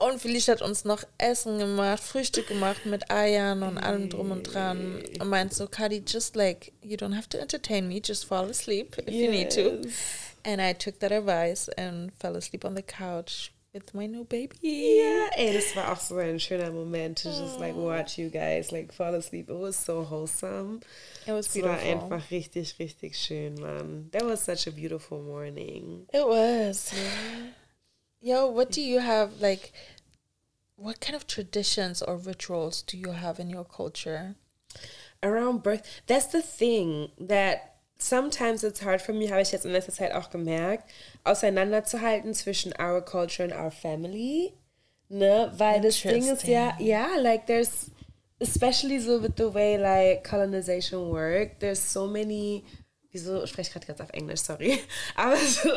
[0.00, 4.44] Und Felice hat uns noch Essen gemacht, Frühstück gemacht mit Eiern und allem drum und
[4.44, 5.02] dran.
[5.18, 8.96] Und meint so, Kadi, just like, you don't have to entertain me, just fall asleep
[9.06, 9.82] if you need to.
[10.44, 14.56] And I took that advice and fell asleep on the couch with my new baby.
[14.62, 18.72] Ja, ey, das war auch so ein schöner Moment to just like watch you guys
[18.72, 19.48] like fall asleep.
[19.48, 20.80] It was so wholesome.
[21.26, 21.90] It was Es war beautiful.
[21.92, 24.08] einfach richtig, richtig schön, Mann.
[24.12, 26.06] That was such a beautiful morning.
[26.12, 26.92] It was.
[28.20, 29.72] Yo, what do you have like?
[30.76, 34.34] What kind of traditions or rituals do you have in your culture?
[35.22, 39.72] Around birth, that's the thing that sometimes it's hard for me, habe ich jetzt in
[39.72, 40.84] letzter Zeit auch gemerkt,
[41.24, 44.52] auseinanderzuhalten zwischen our culture and our family.
[45.08, 45.52] Ne?
[45.56, 47.90] Weil das Ding ist ja, ja, like there's,
[48.40, 52.64] especially so with the way like colonization work, there's so many,
[53.12, 54.78] wieso spreche ich gerade ganz auf Englisch, sorry.
[55.16, 55.68] Aber so,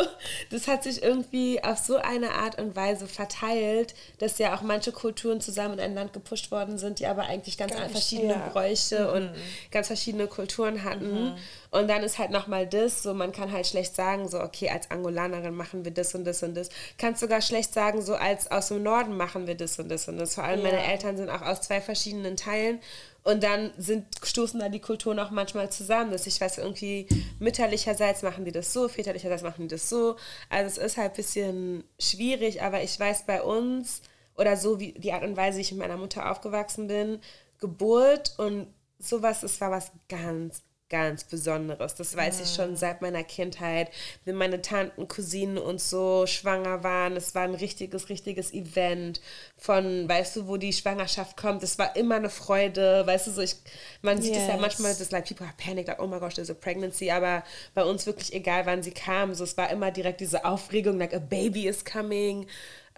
[0.51, 4.91] das hat sich irgendwie auf so eine Art und Weise verteilt, dass ja auch manche
[4.91, 8.49] Kulturen zusammen in ein Land gepusht worden sind, die aber eigentlich ganz nicht, verschiedene ja.
[8.49, 9.31] Bräuche und
[9.71, 11.35] ganz verschiedene Kulturen hatten.
[11.71, 14.91] Und dann ist halt nochmal das, so man kann halt schlecht sagen, so okay, als
[14.91, 16.69] Angolanerin machen wir das und das und das.
[16.99, 20.19] Kannst sogar schlecht sagen, so als aus dem Norden machen wir das und das und
[20.19, 20.35] das.
[20.35, 20.91] Vor allem meine Ja.
[20.91, 22.79] Eltern sind auch aus zwei verschiedenen Teilen.
[23.23, 26.11] Und dann sind, stoßen da die Kulturen auch manchmal zusammen.
[26.11, 27.07] Dass ich weiß, irgendwie
[27.39, 30.17] mütterlicherseits machen die das so, väterlicherseits machen die das so.
[30.49, 34.01] Also es ist halt ein bisschen schwierig, aber ich weiß bei uns,
[34.35, 37.19] oder so wie die Art und Weise, wie ich mit meiner Mutter aufgewachsen bin,
[37.59, 38.67] Geburt und
[38.99, 40.63] sowas, es war was ganz,
[40.93, 41.95] ganz Besonderes.
[41.95, 43.89] Das weiß ich schon seit meiner Kindheit,
[44.25, 47.17] wenn meine Tanten, Cousinen und so schwanger waren.
[47.17, 49.19] Es war ein richtiges, richtiges Event
[49.57, 51.63] von, weißt du, wo die Schwangerschaft kommt.
[51.63, 53.55] Es war immer eine Freude, weißt du, so ich,
[54.03, 56.51] man sieht es ja manchmal, dass like people have panicked, like, oh my gosh, there's
[56.51, 60.21] a pregnancy, aber bei uns wirklich egal, wann sie kam, so es war immer direkt
[60.21, 62.45] diese Aufregung, like a baby is coming,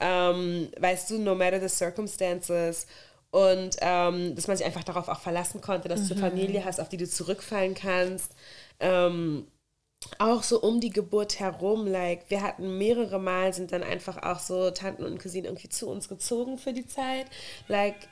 [0.01, 2.87] ähm, weißt du, no matter the circumstances.
[3.36, 6.79] Und ähm, dass man sich einfach darauf auch verlassen konnte, dass du eine Familie hast,
[6.79, 8.31] auf die du zurückfallen kannst.
[8.79, 9.45] Ähm,
[10.19, 14.39] auch so um die Geburt herum, like, wir hatten mehrere Mal, sind dann einfach auch
[14.39, 17.25] so Tanten und Cousinen irgendwie zu uns gezogen für die Zeit.
[17.67, 18.07] Like,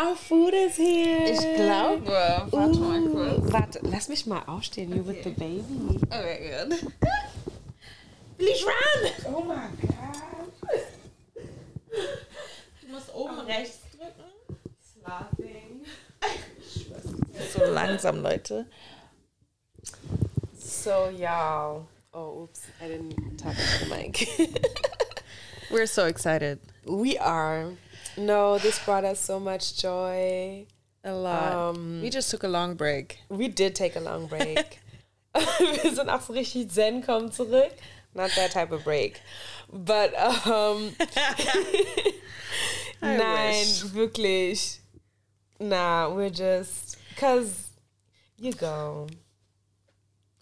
[0.00, 1.28] our food is here.
[1.28, 2.06] Ich glaube.
[2.52, 3.52] Warte mal kurz.
[3.52, 5.64] Warte, lass mich mal aufstehen, you with the baby.
[6.08, 6.78] Okay, good.
[8.38, 9.34] Please run!
[9.34, 9.90] Oh my God.
[12.80, 13.79] Du musst oben rechts drücken.
[13.79, 13.79] Laughing.
[17.50, 18.66] So langsam, Leute.
[20.58, 21.86] So, y'all.
[22.12, 24.28] Oh, oops, I didn't talk to the mic.
[25.70, 26.58] We're so excited.
[26.84, 27.70] we are.
[28.16, 30.66] No, this brought us so much joy.
[31.04, 31.52] A lot.
[31.52, 33.20] Um, we just took a long break.
[33.28, 34.80] We did take a long break.
[35.60, 37.72] Wir sind auch so richtig zen, kommen zurück.
[38.14, 39.20] Not that type of break.
[39.72, 40.12] But,
[40.46, 40.90] um,
[43.02, 43.84] nein, wish.
[43.94, 44.79] wirklich.
[45.60, 47.68] Nah, we're just, cause
[48.38, 49.06] you go.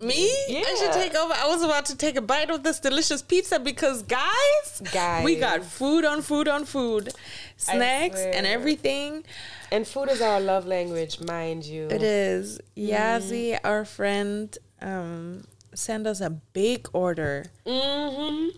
[0.00, 0.14] Me?
[0.48, 1.34] I should take over.
[1.34, 5.24] I was about to take a bite of this delicious pizza because, guys, Guys.
[5.24, 7.12] we got food on food on food,
[7.56, 9.24] snacks and everything.
[9.72, 11.88] And food is our love language, mind you.
[11.90, 12.60] It is.
[12.76, 15.42] Yazi, our friend, um,
[15.74, 17.46] sent us a big order.
[17.66, 18.50] Mhm.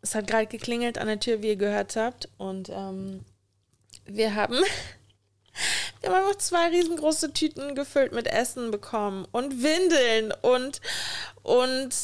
[0.00, 2.28] Es hat gerade geklingelt an der Tür, wie ihr gehört habt.
[2.38, 3.24] Und ähm,
[4.04, 4.62] wir haben,
[6.08, 10.80] wir haben einfach zwei riesengroße Tüten gefüllt mit Essen bekommen und Windeln und
[11.42, 11.94] und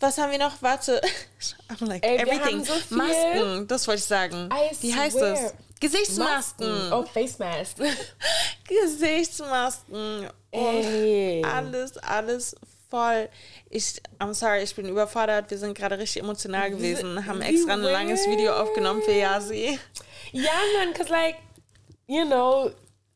[0.00, 0.62] was haben wir noch?
[0.62, 1.00] Warte.
[1.68, 2.58] I'm like, Ey, wir everything.
[2.58, 2.96] haben so viel.
[2.96, 4.48] Masken, das wollte ich sagen.
[4.52, 5.30] I Wie heißt swear.
[5.34, 5.54] das?
[5.78, 6.92] Gesichtsmasken.
[6.92, 7.76] Oh, face mask.
[8.68, 10.26] Gesichtsmasken.
[10.50, 11.42] Und Ey.
[11.44, 12.56] alles, alles
[12.90, 13.28] voll.
[13.68, 15.50] Ich, I'm sorry, ich bin überfordert.
[15.50, 19.78] Wir sind gerade richtig emotional gewesen, haben extra ein langes Video aufgenommen für Yasi.
[20.32, 21.36] Ja, man, cause like,
[22.06, 22.70] you know,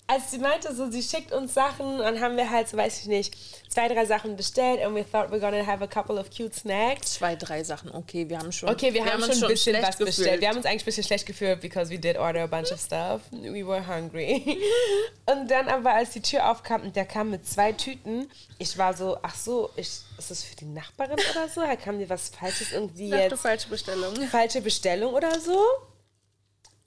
[0.07, 3.07] als sie meinte, so, sie schickt uns Sachen, dann haben wir halt, so weiß ich
[3.07, 3.35] nicht,
[3.71, 7.15] zwei, drei Sachen bestellt and we thought we're gonna have a couple of cute snacks.
[7.15, 8.69] Zwei, drei Sachen, okay, wir haben schon.
[8.69, 10.17] Okay, wir, wir haben, haben, schon ein bisschen was gefühlt.
[10.17, 10.41] bestellt.
[10.43, 12.79] Wir haben uns eigentlich ein bisschen schlecht gefühlt, because we did order a bunch of
[12.79, 13.23] stuff.
[13.33, 14.59] We were hungry.
[15.27, 18.95] und dann aber, als die Tür aufkam und der kam mit zwei Tüten, ich war
[18.95, 19.89] so, ach so, ich,
[20.19, 21.63] ist das für die Nachbarin oder so?
[21.63, 23.41] Da kam dir was Falsches irgendwie Sag jetzt?
[23.41, 24.15] falsche Bestellung.
[24.29, 25.59] Falsche Bestellung oder so?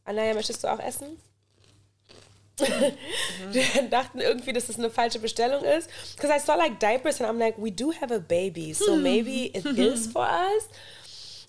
[0.06, 1.18] Anaya, möchtest du auch essen?
[2.58, 5.90] Wir dachten irgendwie, dass das eine falsche Bestellung ist.
[6.16, 9.52] Because I saw like diapers and I'm like, we do have a baby, so maybe
[9.54, 10.68] it is for us.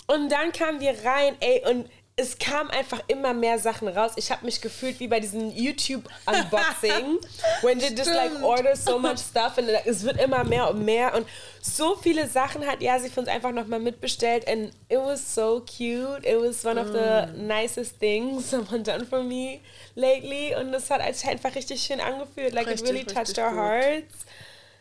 [0.07, 1.89] Und dann kamen wir rein, ey, und
[2.19, 4.13] es kam einfach immer mehr Sachen raus.
[4.17, 7.19] Ich habe mich gefühlt wie bei diesem YouTube-Unboxing,
[7.63, 11.15] when you just like order so much stuff und es wird immer mehr und mehr
[11.15, 11.27] und
[11.63, 15.61] so viele Sachen hat ja sie für uns einfach nochmal mitbestellt and it was so
[15.61, 16.25] cute.
[16.25, 17.47] It was one of the mm.
[17.47, 19.61] nicest things someone done for me
[19.95, 22.53] lately und es hat einfach richtig schön angefühlt.
[22.53, 24.27] Like richtig, it really touched our hearts.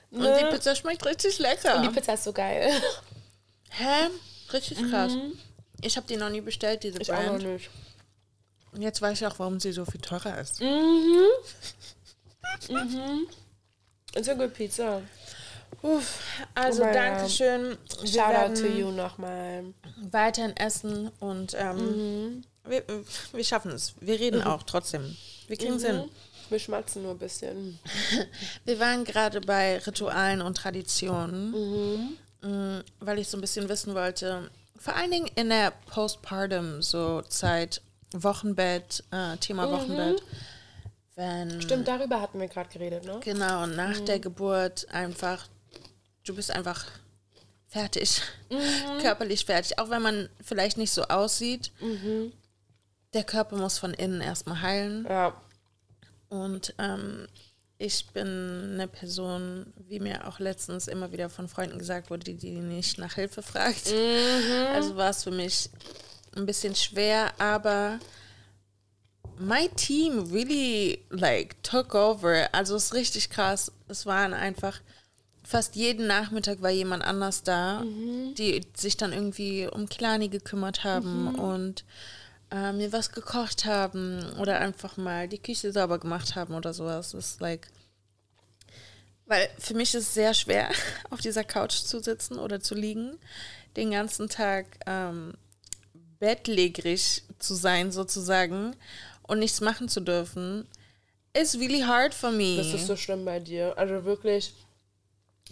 [0.10, 0.28] Ne?
[0.28, 1.76] Und die Pizza schmeckt richtig lecker.
[1.76, 2.72] Und die Pizza ist so geil.
[3.70, 4.10] Hä?
[4.52, 5.12] Richtig krass.
[5.12, 5.38] Mhm.
[5.82, 7.30] Ich habe die noch nie bestellt, diese ich Brand.
[7.30, 7.69] Auch noch nicht.
[8.78, 10.61] Jetzt weiß ich auch, warum sie so viel teurer ist.
[10.61, 11.28] Mhm.
[12.69, 13.28] mhm.
[14.15, 15.01] It's a good pizza.
[15.82, 16.19] Uff,
[16.55, 17.78] also oh danke schön.
[18.03, 19.65] Shout out to you nochmal.
[20.09, 22.43] Weiterhin essen und ähm, mhm.
[22.65, 22.84] wir,
[23.32, 23.93] wir schaffen es.
[23.99, 25.15] Wir reden auch trotzdem.
[25.47, 25.88] Wir kriegen es mhm.
[25.88, 26.09] hin.
[26.49, 27.78] Wir schmatzen nur ein bisschen.
[28.65, 32.17] wir waren gerade bei Ritualen und Traditionen, mhm.
[32.41, 34.49] Mm, weil ich so ein bisschen wissen wollte,
[34.80, 37.82] vor allen Dingen in der Postpartum so Zeit,
[38.13, 39.71] Wochenbett, äh, Thema mhm.
[39.71, 40.23] Wochenbett.
[41.15, 43.19] Wenn, Stimmt, darüber hatten wir gerade geredet, ne?
[43.23, 44.05] Genau, und nach mhm.
[44.05, 45.47] der Geburt einfach,
[46.25, 46.86] du bist einfach
[47.67, 48.99] fertig, mhm.
[49.01, 49.80] körperlich fertig.
[49.80, 52.32] Auch wenn man vielleicht nicht so aussieht, mhm.
[53.13, 55.05] der Körper muss von innen erstmal heilen.
[55.09, 55.34] Ja.
[56.30, 57.28] Und ähm,
[57.80, 62.51] ich bin eine Person, wie mir auch letztens immer wieder von Freunden gesagt wurde, die
[62.51, 63.91] nicht nach Hilfe fragt.
[63.91, 64.67] Mhm.
[64.73, 65.69] Also war es für mich
[66.36, 67.99] ein bisschen schwer, aber
[69.39, 72.49] my team really like took over.
[72.51, 73.71] Also es ist richtig krass.
[73.88, 74.80] Es waren einfach
[75.43, 78.34] fast jeden Nachmittag war jemand anders da, mhm.
[78.36, 81.36] die sich dann irgendwie um Klani gekümmert haben mhm.
[81.36, 81.86] und
[82.52, 87.12] äh, mir was gekocht haben oder einfach mal die Küche sauber gemacht haben oder sowas.
[87.12, 87.68] Das ist like.
[89.26, 90.70] Weil für mich ist es sehr schwer,
[91.10, 93.18] auf dieser Couch zu sitzen oder zu liegen,
[93.76, 95.34] den ganzen Tag ähm,
[96.20, 98.76] bettlägerig zu sein sozusagen
[99.24, 100.68] und nichts machen zu dürfen.
[101.34, 102.56] It's really hard for me.
[102.58, 103.78] Das ist so schlimm bei dir.
[103.78, 104.54] Also wirklich,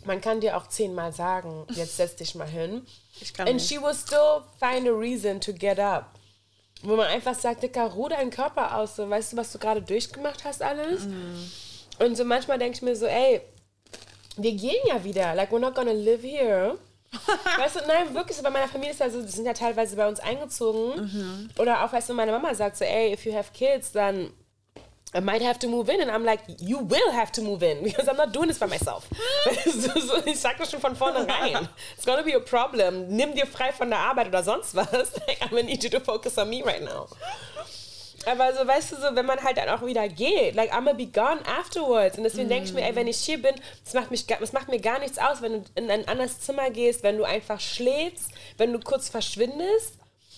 [0.05, 2.81] man kann dir auch zehnmal sagen, jetzt setz dich mal hin.
[3.19, 3.67] Ich kann And nicht.
[3.67, 6.17] she will still find a reason to get up.
[6.83, 8.95] Wo man einfach sagt, Dicker, ruh deinen Körper aus.
[8.95, 11.05] So, weißt du, was du gerade durchgemacht hast alles?
[11.05, 12.03] Mm.
[12.03, 13.41] Und so manchmal denke ich mir so, ey,
[14.37, 15.33] wir gehen ja wieder.
[15.35, 16.77] Like, we're not gonna live here.
[17.57, 19.95] weißt du, nein, wirklich, so bei meiner Familie ist ja so, die sind ja teilweise
[19.95, 21.03] bei uns eingezogen.
[21.03, 21.49] Mhm.
[21.57, 24.31] Oder auch, weißt du, meine Mama sagt so, ey, if you have kids, dann
[25.15, 26.01] I might have to move in.
[26.01, 28.67] And I'm like, you will have to move in because I'm not doing this by
[28.67, 29.07] myself.
[30.25, 31.69] ich sag das schon von vornherein.
[31.95, 33.07] It's gonna be a problem.
[33.07, 35.13] Nimm dir frei von der Arbeit oder sonst was.
[35.27, 37.07] Like, I'm gonna need you to focus on me right now.
[38.25, 40.93] Aber so, weißt du, so, wenn man halt dann auch wieder geht, like, I'm gonna
[40.93, 42.17] be gone afterwards.
[42.17, 42.49] Und deswegen mm.
[42.49, 44.99] denke ich mir, ey, wenn ich hier bin, das macht, mich, das macht mir gar
[44.99, 48.79] nichts aus, wenn du in ein anderes Zimmer gehst, wenn du einfach schläfst, wenn du
[48.79, 49.93] kurz verschwindest.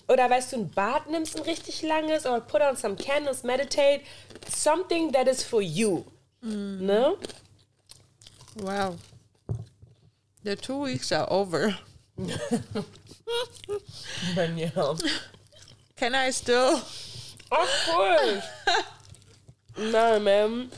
[0.08, 4.01] Oder weißt du, ein Bad nimmst, ein richtig langes, oder put on some candles, meditate.
[4.49, 6.05] Something that is for you.
[6.41, 6.86] Mm.
[6.86, 7.18] Ne?
[8.55, 8.95] Wow.
[10.43, 11.78] The two weeks are over.
[14.36, 14.97] Bei mir auch.
[15.97, 16.82] Can I still?
[17.51, 18.43] Of course.
[19.91, 20.72] Nein, man.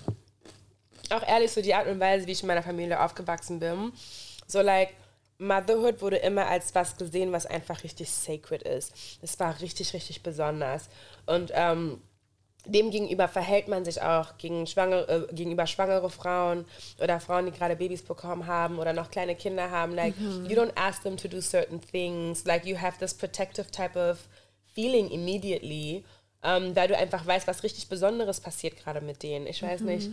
[1.12, 3.94] Auch ehrlich, so die Art und Weise, wie ich in meiner Familie aufgewachsen bin.
[4.48, 4.96] So, like,
[5.40, 8.94] Motherhood wurde immer als was gesehen, was einfach richtig sacred ist.
[9.22, 10.90] Es war richtig, richtig besonders.
[11.26, 12.02] Und ähm,
[12.66, 16.66] dem gegenüber verhält man sich auch gegen schwangere, äh, gegenüber schwangere Frauen
[17.02, 19.96] oder Frauen, die gerade Babys bekommen haben oder noch kleine Kinder haben.
[19.96, 20.46] Like, mhm.
[20.46, 22.44] you don't ask them to do certain things.
[22.44, 24.20] Like, you have this protective type of
[24.76, 26.04] feeling immediately,
[26.44, 29.48] ähm, da du einfach weißt, was richtig Besonderes passiert gerade mit denen.
[29.48, 29.88] Ich weiß mhm.
[29.88, 30.12] nicht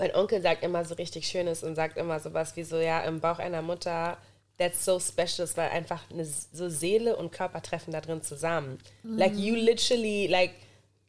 [0.00, 3.20] mein Onkel sagt immer so richtig Schönes und sagt immer sowas wie so, ja, im
[3.20, 4.16] Bauch einer Mutter,
[4.56, 8.78] that's so special, weil einfach eine, so Seele und Körper treffen da drin zusammen.
[9.02, 9.18] Mhm.
[9.18, 10.52] Like you literally, like,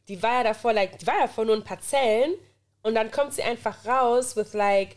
[0.08, 2.34] die war ja davor, like, die war ja davor nur ein paar Zellen
[2.82, 4.96] und dann kommt sie einfach raus with like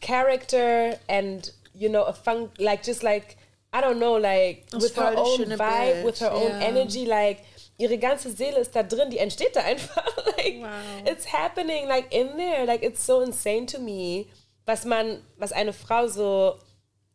[0.00, 3.36] character and, you know, a fun, like, just like,
[3.72, 6.04] I don't know, like, with her own vibe, Bild.
[6.04, 6.42] with her yeah.
[6.42, 7.38] own energy, like,
[7.78, 10.04] ihre ganze Seele ist da drin, die entsteht da einfach.
[10.36, 10.68] like, wow.
[11.06, 12.66] it's happening, like in there.
[12.66, 14.26] Like, it's so insane to me,
[14.66, 16.58] was man, was eine Frau so,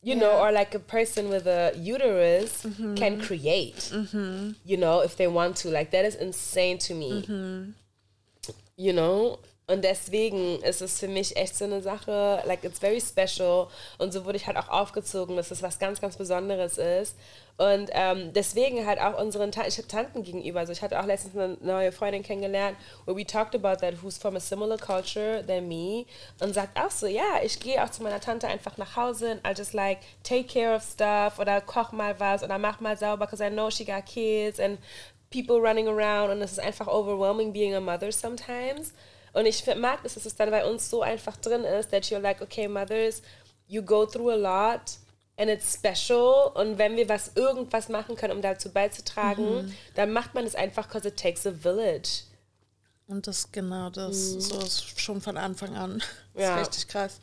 [0.02, 0.22] you yeah.
[0.22, 2.96] know, or like a person with a uterus mm-hmm.
[2.96, 4.52] can create, mm-hmm.
[4.66, 5.70] you know, if they want to.
[5.70, 7.24] Like, that is insane to me.
[7.24, 7.72] Mm-hmm.
[8.78, 9.40] You know?
[9.66, 13.68] Und deswegen ist es für mich echt so eine Sache, like it's very special.
[13.98, 17.16] Und so wurde ich halt auch aufgezogen, dass es was ganz, ganz Besonderes ist.
[17.56, 20.60] Und ähm, deswegen halt auch unseren Ta ich Tanten gegenüber.
[20.60, 24.18] Also ich hatte auch letztens eine neue Freundin kennengelernt, where we talked about that, who's
[24.18, 26.06] from a similar culture than me.
[26.42, 29.46] Und sagt auch so, ja, ich gehe auch zu meiner Tante einfach nach Hause und
[29.46, 33.28] I'll just like take care of stuff oder koch mal was oder mach mal sauber,
[33.28, 34.78] because I know she got kids and
[35.30, 36.32] people running around.
[36.32, 38.94] Und es ist einfach overwhelming being a mother sometimes.
[39.34, 42.20] Und ich mag es, dass es dann bei uns so einfach drin ist, that you're
[42.20, 43.22] like, okay, mothers,
[43.68, 44.98] you go through a lot
[45.38, 46.52] and it's special.
[46.54, 49.74] Und wenn wir was, irgendwas machen können, um dazu beizutragen, mhm.
[49.96, 52.24] dann macht man es einfach, because it takes a village.
[53.08, 54.42] Und das genau das, mhm.
[54.42, 56.02] so ist schon von Anfang an.
[56.34, 56.56] Das ja.
[56.56, 57.20] ist richtig krass.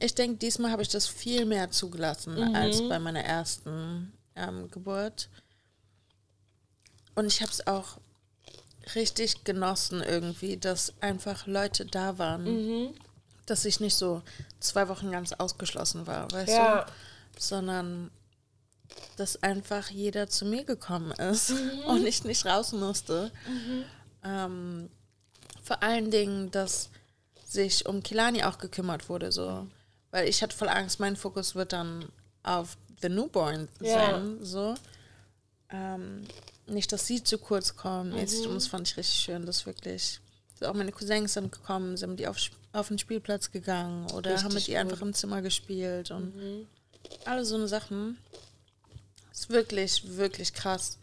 [0.00, 2.54] Ich denke, diesmal habe ich das viel mehr zugelassen mhm.
[2.54, 5.28] als bei meiner ersten ähm, Geburt.
[7.14, 7.98] Und ich habe es auch
[8.94, 12.44] richtig genossen irgendwie, dass einfach Leute da waren.
[12.44, 12.94] Mhm.
[13.46, 14.22] Dass ich nicht so
[14.60, 16.84] zwei Wochen ganz ausgeschlossen war, weißt ja.
[16.84, 16.92] du?
[17.40, 18.10] Sondern
[19.16, 21.80] dass einfach jeder zu mir gekommen ist mhm.
[21.86, 23.32] und ich nicht raus musste.
[23.46, 23.84] Mhm.
[24.24, 24.90] Ähm,
[25.62, 26.90] vor allen Dingen, dass
[27.44, 29.66] sich um Kilani auch gekümmert wurde, so.
[30.10, 32.06] Weil ich hatte voll Angst, mein Fokus wird dann
[32.42, 34.44] auf The Newborn sein, ja.
[34.44, 34.74] so.
[35.70, 36.26] Ähm,
[36.70, 38.10] nicht, dass sie zu kurz kommen.
[38.10, 38.18] Mhm.
[38.18, 40.20] Und das fand ich richtig schön, dass wirklich
[40.62, 42.38] auch meine Cousins sind gekommen, sind die auf,
[42.72, 46.66] auf den Spielplatz gegangen oder richtig haben mit ihr einfach im Zimmer gespielt und mhm.
[47.24, 48.18] alle so eine Sachen.
[49.32, 50.98] Ist wirklich, wirklich krass,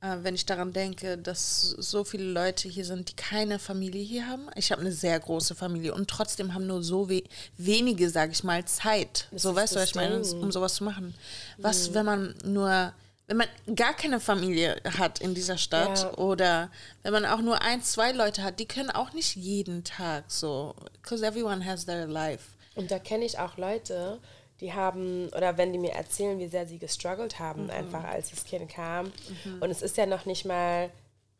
[0.00, 4.26] äh, wenn ich daran denke, dass so viele Leute hier sind, die keine Familie hier
[4.26, 4.48] haben.
[4.56, 7.22] Ich habe eine sehr große Familie und trotzdem haben nur so we
[7.58, 9.28] wenige, sage ich mal, Zeit.
[9.30, 11.14] Das so weißt du, was ich meine, um sowas zu machen.
[11.58, 11.94] Was, mhm.
[11.94, 12.92] wenn man nur
[13.30, 16.14] wenn man gar keine Familie hat in dieser Stadt ja.
[16.18, 16.68] oder
[17.04, 20.74] wenn man auch nur ein, zwei Leute hat, die können auch nicht jeden Tag so,
[21.00, 22.42] because everyone has their life.
[22.74, 24.18] Und da kenne ich auch Leute,
[24.60, 27.70] die haben, oder wenn die mir erzählen, wie sehr sie gestruggelt haben, mhm.
[27.70, 29.12] einfach als das Kind kam.
[29.44, 29.62] Mhm.
[29.62, 30.90] Und es ist ja noch nicht mal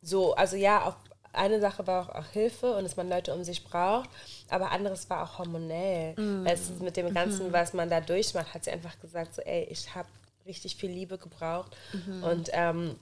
[0.01, 0.95] so, also ja, auf
[1.33, 4.09] eine Sache war auch, auch, Hilfe und dass man Leute um sich braucht,
[4.49, 6.15] aber anderes war auch hormonell.
[6.17, 6.47] Mhm.
[6.47, 7.53] Es mit dem Ganzen, mhm.
[7.53, 10.07] was man da durchmacht, hat sie einfach gesagt, so, ey, ich habe
[10.51, 11.77] richtig viel Liebe gebraucht.
[11.93, 12.23] Mhm.
[12.23, 12.97] Und ähm,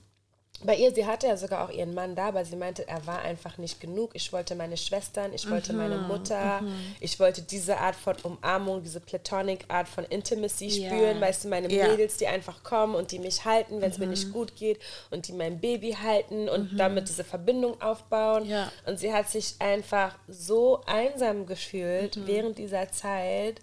[0.63, 3.19] bei ihr, sie hatte ja sogar auch ihren Mann da, aber sie meinte, er war
[3.21, 4.11] einfach nicht genug.
[4.13, 6.95] Ich wollte meine Schwestern, ich wollte mhm, meine Mutter, mhm.
[6.99, 11.71] ich wollte diese Art von Umarmung, diese platonic Art von Intimacy spüren, weißt du, meine
[11.71, 11.87] ja.
[11.87, 14.05] Mädels, die einfach kommen und die mich halten, wenn es mhm.
[14.05, 14.33] mir nicht mhm.
[14.33, 14.79] gut geht
[15.11, 16.77] und die mein Baby halten und mhm.
[16.77, 18.45] damit diese Verbindung aufbauen.
[18.45, 18.69] Ja.
[18.85, 22.27] Und sie hat sich einfach so einsam gefühlt mhm.
[22.27, 23.61] während dieser Zeit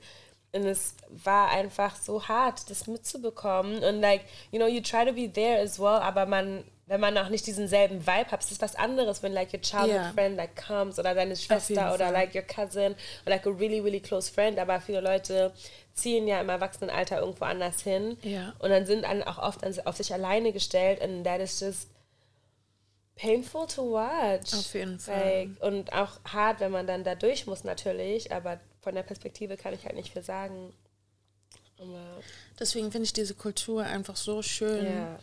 [0.52, 3.82] und es war einfach so hart, das mitzubekommen.
[3.82, 7.18] Und like, you know, you try to be there as well, aber man, wenn man
[7.18, 10.12] auch nicht diesen selben Vibe hat, ist es was anderes, wenn like your childhood yeah.
[10.12, 12.94] friend like comes oder deine Schwester oder like your cousin
[13.24, 14.58] oder like a really, really close friend.
[14.58, 15.52] Aber viele Leute
[15.92, 18.54] ziehen ja im Erwachsenenalter irgendwo anders hin yeah.
[18.58, 21.88] und dann sind dann auch oft auf sich alleine gestellt und that is just
[23.16, 24.54] painful to watch.
[24.54, 25.48] Auf jeden Fall.
[25.48, 29.56] Like, und auch hart, wenn man dann da durch muss natürlich, aber von der Perspektive
[29.56, 30.72] kann ich halt nicht viel sagen.
[31.76, 32.22] Aber
[32.60, 35.18] Deswegen finde ich diese Kultur einfach so schön, ja.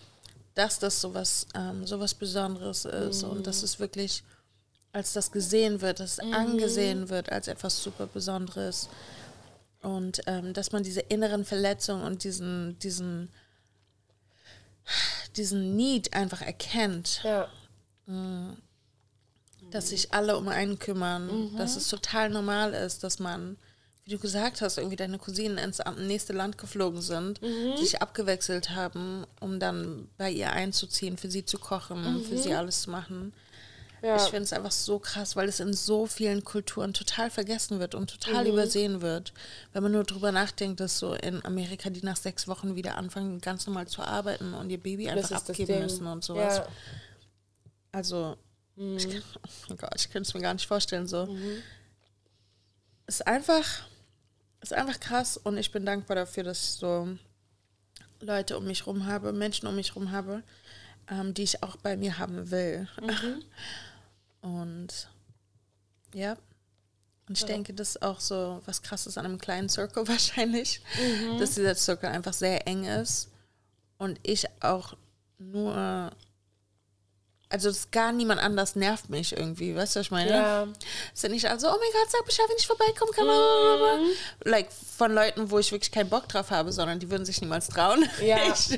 [0.54, 3.30] dass das sowas, ähm, sowas Besonderes ist mhm.
[3.30, 4.22] und dass es wirklich
[4.92, 6.34] als das gesehen wird, dass es mhm.
[6.34, 8.90] angesehen wird als etwas super Besonderes.
[9.82, 13.30] Und ähm, dass man diese inneren Verletzungen und diesen, diesen,
[15.38, 17.22] diesen Need einfach erkennt.
[17.24, 17.48] Ja.
[18.08, 18.58] Mhm
[19.74, 21.58] dass sich alle um einen kümmern, mhm.
[21.58, 23.58] dass es total normal ist, dass man,
[24.06, 27.78] wie du gesagt hast, irgendwie deine Cousinen ins nächste Land geflogen sind, mhm.
[27.78, 32.24] sich abgewechselt haben, um dann bei ihr einzuziehen, für sie zu kochen, mhm.
[32.24, 33.34] für sie alles zu machen.
[34.04, 34.18] Ja.
[34.18, 37.96] Ich finde es einfach so krass, weil es in so vielen Kulturen total vergessen wird
[37.96, 38.52] und total mhm.
[38.52, 39.34] übersehen wird.
[39.72, 43.40] Wenn man nur drüber nachdenkt, dass so in Amerika die nach sechs Wochen wieder anfangen,
[43.40, 46.58] ganz normal zu arbeiten und ihr Baby einfach abgeben müssen und sowas.
[46.58, 46.68] Ja.
[47.94, 48.36] Also
[48.76, 48.98] Mhm.
[48.98, 49.22] Ich
[49.70, 51.08] oh Gott, ich könnte es mir gar nicht vorstellen.
[51.08, 51.26] So.
[51.28, 51.62] Mhm.
[53.08, 53.66] Ist einfach,
[54.62, 57.18] ist einfach krass und ich bin dankbar dafür, dass ich so
[58.20, 60.44] Leute um mich rum habe, Menschen um mich rum habe,
[61.10, 62.88] ähm, die ich auch bei mir haben will.
[63.02, 63.44] Mhm.
[64.42, 65.08] Und
[66.14, 66.36] ja.
[67.28, 67.48] Und ich ja.
[67.48, 71.40] denke, das ist auch so was krasses an einem kleinen Circle wahrscheinlich, mhm.
[71.40, 73.30] dass dieser Circle einfach sehr eng ist
[73.98, 74.98] und ich auch
[75.38, 76.12] nur
[77.54, 80.32] also das gar niemand anders nervt mich irgendwie, weißt du, was ich meine?
[80.32, 80.68] Ja.
[81.14, 84.10] Es sind nicht also, oh mein Gott, sag Bescheid, wenn ich vorbeikomme, kann man, Mhm.
[84.44, 87.68] like, von Leuten, wo ich wirklich keinen Bock drauf habe, sondern die würden sich niemals
[87.68, 88.04] trauen.
[88.22, 88.38] Ja.
[88.54, 88.70] Ich,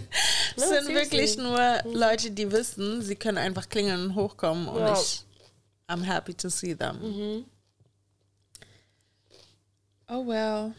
[0.58, 4.82] No, es sind wirklich nur Leute, die wissen, sie können einfach klingeln und hochkommen und.
[4.84, 4.94] Mhm.
[4.94, 5.24] ich,
[5.88, 7.46] I'm happy to see them.
[10.08, 10.74] Oh well.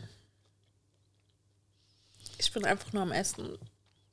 [2.39, 3.59] Ich bin einfach nur am Essen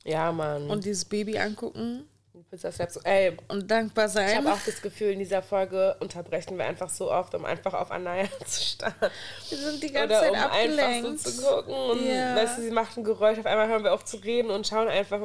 [0.05, 0.69] Ja, Mann.
[0.69, 2.07] und dieses Baby angucken
[2.53, 2.97] die Pizza Steps.
[3.03, 4.37] Ey, und dankbar ich sein.
[4.37, 7.89] habe auch das Gefühl, in dieser Folge unterbrechen wir einfach so oft, um einfach auf
[7.91, 9.11] Anaya zu starren.
[9.49, 10.83] Wir sind die ganze Oder Zeit um abgelenkt.
[11.09, 11.73] einfach so zu gucken.
[11.73, 12.35] Und Ja.
[12.35, 14.87] weißt du, sie macht ein Geräusch, auf einmal hören wir auf zu reden und schauen
[14.87, 15.19] einfach.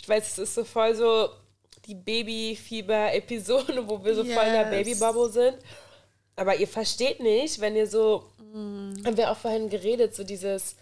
[0.00, 1.28] Ich weiß, es ist so voll so
[1.86, 4.98] die Babyfieber-Episode, wo wir so voll in der Yes.
[5.00, 5.56] Babybubble sind.
[6.36, 8.94] Aber ihr versteht nicht, wenn ihr so, Mm.
[9.06, 10.76] haben wir auch vorhin geredet, so dieses,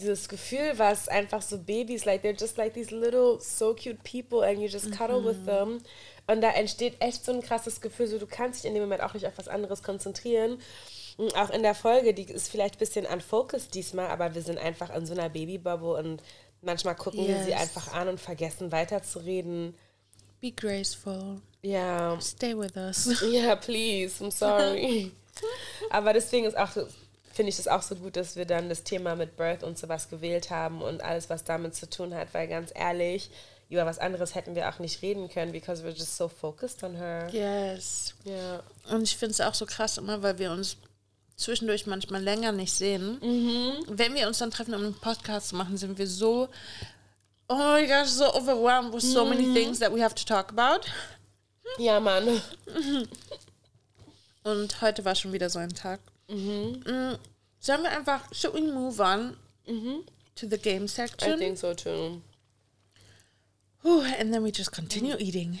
[0.00, 4.42] dieses Gefühl, was einfach so Babys, like they're just like these little so cute people
[4.46, 5.46] and you just cuddle with Mhm.
[5.46, 5.78] them.
[6.26, 9.02] Und da entsteht echt so ein krasses Gefühl, so du kannst dich in dem Moment
[9.02, 10.58] auch nicht auf was anderes konzentrieren.
[11.16, 14.58] Und auch in der Folge, die ist vielleicht ein bisschen unfocused diesmal, aber wir sind
[14.58, 16.22] einfach in so einer Babybubble und
[16.60, 17.60] manchmal gucken wir sie Yes.
[17.60, 19.74] einfach an und vergessen weiterzureden.
[20.40, 21.40] Be graceful.
[21.62, 23.22] Ja, Stay with us.
[23.30, 25.10] ja, please, I'm sorry.
[25.90, 26.86] Aber deswegen ist auch, so-
[27.36, 30.08] finde ich es auch so gut, dass wir dann das Thema mit Birth und sowas
[30.08, 33.30] gewählt haben und alles, was damit zu tun hat, weil ganz ehrlich,
[33.68, 36.94] über was anderes hätten wir auch nicht reden können, because we're just so focused on
[36.94, 37.28] her.
[37.30, 38.14] Yes.
[38.24, 38.62] Ja.
[38.90, 40.78] Und ich finde es auch so krass immer, weil wir uns
[41.36, 43.20] zwischendurch manchmal länger nicht sehen.
[43.88, 46.48] Wenn wir uns dann treffen, um einen Podcast zu machen, sind wir so,
[47.48, 50.86] oh my gosh, so overwhelmed with so many things that we have to talk about.
[51.76, 52.40] Ja, Mann.
[54.44, 56.00] Und heute war schon wieder so ein Tag.
[56.28, 57.16] Mm,
[57.60, 59.36] Sollen wir einfach, should we move on
[60.34, 61.38] to the game I section?
[61.38, 62.20] think so too.
[63.82, 65.60] Whew, and then we just continue eating.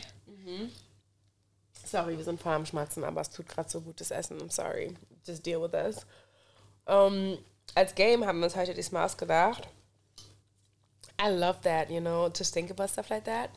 [1.84, 4.38] Sorry, wir sind voll am Schmatzen, aber es tut gerade so gutes Essen.
[4.40, 4.96] I'm sorry.
[5.24, 6.04] Just deal with us.
[6.86, 7.38] Um,
[7.74, 9.68] als Game haben wir uns heute diesmal ausgedacht.
[11.20, 13.50] I love that, you know, to think about stuff like that.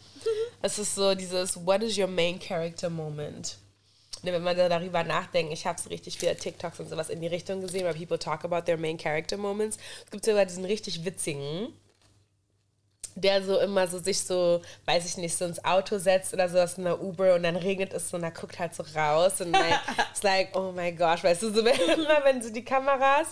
[0.61, 3.57] Es ist so dieses, what is your main character moment?
[4.23, 7.21] Ne, wenn man da darüber nachdenkt, ich habe so richtig viele TikToks und sowas in
[7.21, 9.77] die Richtung gesehen, weil people talk about their main character moments.
[10.03, 11.73] Es gibt sogar diesen richtig witzigen,
[13.15, 16.77] der so immer so sich so, weiß ich nicht, so ins Auto setzt oder sowas
[16.77, 19.51] in der Uber und dann regnet es so und er guckt halt so raus und
[19.51, 19.79] like,
[20.11, 23.27] it's like, oh my gosh, weißt du, so wenn, immer wenn so die Kameras,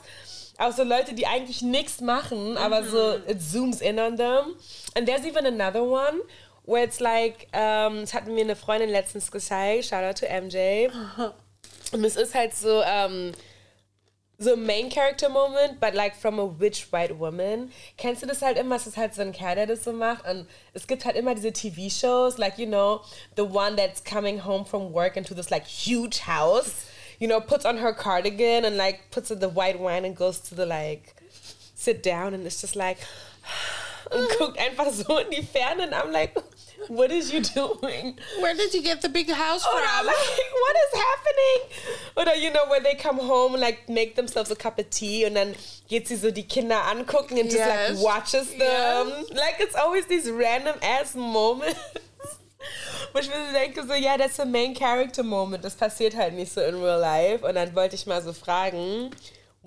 [0.57, 4.55] auch so Leute, die eigentlich nichts machen, aber so, it zooms in on them.
[4.95, 6.19] And there's even another one,
[6.67, 10.89] where it's like, ähm, das hatten mir eine Freundin letztens gezeigt, shout out to MJ.
[11.93, 13.31] Und es ist halt so, ähm,
[14.37, 17.71] so ein Main Character Moment, but like from a rich white woman.
[17.97, 18.75] Kennst du das halt immer?
[18.75, 20.27] Es ist halt so ein Kerl, der das so macht.
[20.27, 23.01] Und es gibt halt immer diese TV-Shows, like, you know,
[23.35, 26.85] the one that's coming home from work into this like huge house,
[27.17, 30.41] you know, puts on her cardigan and like puts in the white wine and goes
[30.41, 31.15] to the like
[31.75, 32.97] sit down and it's just like
[34.11, 36.35] und guckt einfach so in die Ferne und I'm like,
[36.87, 38.17] what is you doing?
[38.39, 41.59] Where did you get the big house Or I'm like, what is happening?
[42.17, 45.25] Oder, you know, where they come home and like make themselves a cup of tea
[45.25, 45.55] und dann
[45.89, 47.89] geht sie so die Kinder angucken and just Yes.
[47.97, 49.07] like watches them.
[49.09, 49.29] Yes.
[49.31, 51.79] Like it's always these random ass moments.
[53.13, 55.63] Wo ich mir so denke, so, ja, that's a main character moment.
[55.63, 57.45] Das passiert halt nicht so in real life.
[57.45, 59.11] Und dann wollte ich mal so fragen,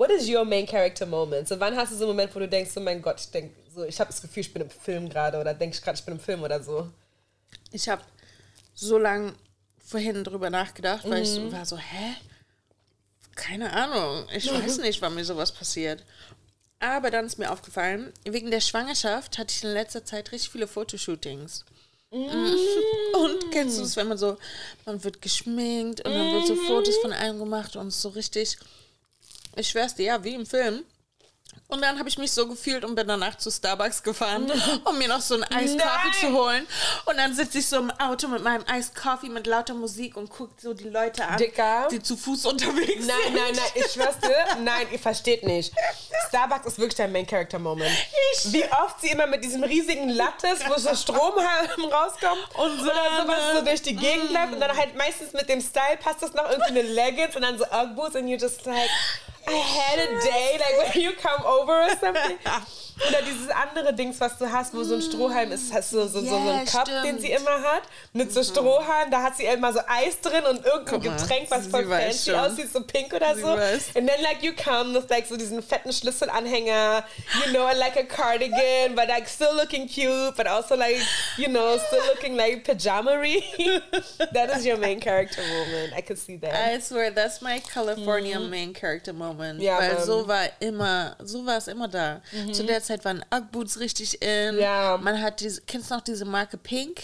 [0.01, 1.47] what is your main character moment?
[1.47, 3.53] So, wann hast du so einen Moment, wo du denkst, oh mein Gott, ich denk,
[3.75, 6.05] so, ich habe das Gefühl, ich bin im Film gerade oder denke ich gerade, ich
[6.05, 6.89] bin im Film oder so.
[7.71, 8.01] Ich habe
[8.75, 9.35] so lange
[9.87, 11.51] vorhin drüber nachgedacht, weil ich Mhm.
[11.51, 12.15] so war so, hä?
[13.35, 14.27] Keine Ahnung.
[14.35, 16.03] Ich weiß nicht, wann mir sowas passiert.
[16.79, 20.67] Aber dann ist mir aufgefallen, wegen der Schwangerschaft hatte ich in letzter Zeit richtig viele
[20.67, 21.67] Fotoshootings.
[22.11, 22.31] Mhm.
[23.13, 24.39] Und kennst du es, wenn man so,
[24.87, 28.57] man wird geschminkt und dann wird so Fotos von einem gemacht und so richtig,
[29.61, 30.85] ich schwör's dir, ja, wie im Film.
[31.67, 34.51] Und dann habe ich mich so gefühlt und bin danach zu Starbucks gefahren,
[34.85, 35.45] um mir noch so einen
[35.77, 35.79] Nein.
[36.21, 36.67] zu holen.
[37.07, 38.65] Und dann sitze ich so im Auto mit meinem
[39.01, 41.87] Coffee mit lauter Musik und gucke so die Leute an, Dicker.
[41.89, 43.35] die zu Fuß unterwegs Nein, sind.
[43.35, 45.73] nein, nein, ich schwör's dir, nein, ihr versteht nicht.
[46.29, 47.97] Starbucks ist wirklich dein Main Character Moment.
[48.35, 52.95] Ich- Wie oft sie immer mit diesem riesigen Lattes, wo so Strom rauskommt Und oder
[53.23, 56.33] sowas so durch die Gegend läuft und dann halt meistens mit dem Style passt das
[56.35, 58.91] noch irgendwie eine Leggings und dann so Ugg and you're just like,
[59.47, 62.39] I had a day, like when you come over or something.
[63.09, 66.21] Oder dieses andere Dings, was du hast, wo so ein Strohhalm ist, hast du so,
[66.21, 67.05] so, so einen Cup, stimmt.
[67.05, 67.83] den sie immer hat,
[68.13, 71.67] mit so Strohhalm, da hat sie immer so Eis drin und irgendein mal, Getränk, was
[71.67, 73.49] voll fancy aussieht, so pink oder Sie so.
[73.49, 73.97] weiß.
[73.97, 77.05] And then like you come with like so diesen fetten Schlüsselanhänger,
[77.47, 81.01] you know, like a cardigan, but like still looking cute, but also like,
[81.37, 83.41] you know, still looking like pajama-y.
[84.33, 85.93] that is your main character moment.
[85.95, 86.55] I could see that.
[86.55, 89.61] I swear, that's my California main character moment.
[89.61, 89.65] Mhm.
[89.65, 92.21] Ja, weil so war immer, so war es immer da.
[92.53, 94.55] Zu der Zeit waren Ugg-Boots richtig in.
[94.57, 94.61] Mhm.
[94.61, 94.99] Ja.
[95.03, 97.01] Man hat diese, kennst du noch diese Marke Pink?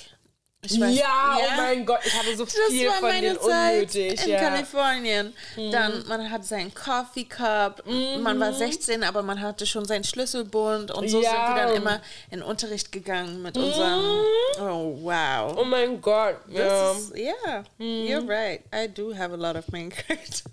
[0.69, 3.75] Ich ja, oh mein Gott, ich habe so Das viel war von meine denen Zeit
[3.95, 4.25] unnötig.
[4.25, 4.39] in ja.
[4.41, 4.43] Mhm.
[4.45, 5.33] Kalifornien.
[5.71, 7.85] Dann, man hat seinen Coffee Cup.
[7.87, 10.91] Man war 16, aber man hatte schon seinen Schlüsselbund.
[10.91, 11.31] Und so Ja.
[11.31, 12.01] sind wir dann immer
[12.33, 14.25] in Unterricht gegangen mit unserem...
[14.59, 15.55] Oh, wow.
[15.57, 16.91] Oh mein Gott, ja.
[16.93, 18.63] Is, yeah, you're right.
[18.75, 19.93] I do have a lot of main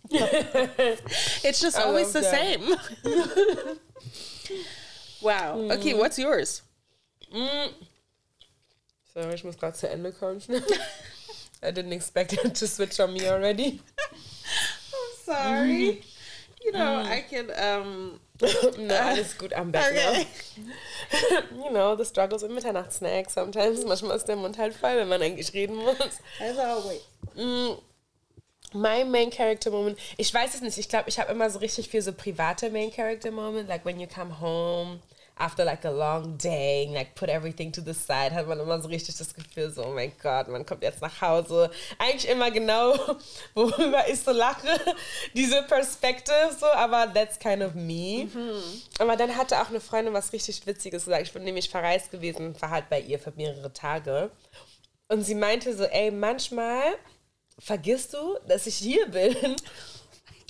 [1.44, 2.30] it's just I always the that.
[2.32, 2.78] same.
[5.24, 5.70] wow.
[5.72, 6.62] Okay, what's yours?
[9.14, 10.42] So, ich muss gerade zu Ende kommen.
[11.64, 13.80] I didn't expect it to switch on me already.
[14.10, 16.04] I'm sorry.
[16.64, 17.52] You know, I can.
[17.52, 18.20] Um.
[18.80, 20.28] no, alles gut, I'm back Okay.
[20.58, 21.64] now.
[21.64, 23.86] you know, the struggles with Mitternachtssnacks sometimes.
[23.86, 26.20] Manchmal ist der Mund halt voll, wenn man eigentlich reden muss.
[26.42, 27.02] As always.
[28.74, 31.90] My main character moment, ich weiß es nicht, ich glaube, ich habe immer so richtig
[31.90, 35.00] viel so private main character moment, like when you come home
[35.38, 38.88] after like a long day, like put everything to the side, hat man immer so
[38.88, 41.72] richtig das Gefühl so, oh mein Gott, man kommt jetzt nach Hause.
[41.98, 42.96] Eigentlich immer genau,
[43.54, 44.80] worüber ich so lache,
[45.34, 48.28] diese Perspective so, aber that's kind of me.
[49.00, 51.28] Aber dann hatte auch eine Freundin was richtig Witziges gesagt.
[51.28, 54.32] Ich bin nämlich verreist gewesen, war halt bei ihr für mehrere Tage.
[55.08, 56.82] Und sie meinte so, ey, manchmal
[57.60, 59.36] vergisst du, dass ich hier bin.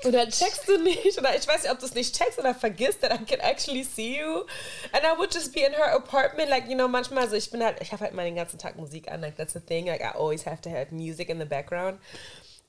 [0.05, 3.01] Oder checkst du nicht, oder ich weiß nicht, ob du es nicht checkst oder vergisst,
[3.01, 4.45] that I can actually see you.
[4.91, 7.63] And I would just be in her apartment, like, you know, manchmal so, ich bin
[7.63, 10.17] halt, ich habe halt mal ganzen Tag Musik an, like, that's the thing, like, I
[10.17, 11.99] always have to have music in the background.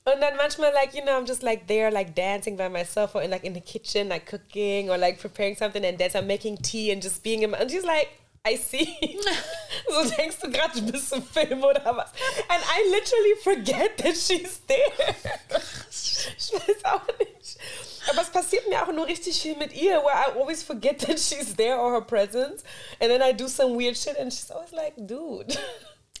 [0.07, 3.23] Und dann manchmal, like, you know, I'm just like there, like dancing by myself or
[3.23, 6.57] in, like in the kitchen, like cooking or like preparing something and dance, I'm making
[6.57, 8.09] tea and just being in and she's like,
[8.47, 9.19] I see.
[9.89, 12.11] so denkst du gerade, du bist im Film oder was?
[12.47, 15.15] And I literally forget that she's there.
[16.37, 17.57] ich weiß auch nicht.
[18.07, 21.19] Aber es passiert mir auch nur richtig viel mit ihr, where I always forget that
[21.19, 22.63] she's there or her presence.
[22.99, 25.57] And then I do some weird shit and she's always like, dude.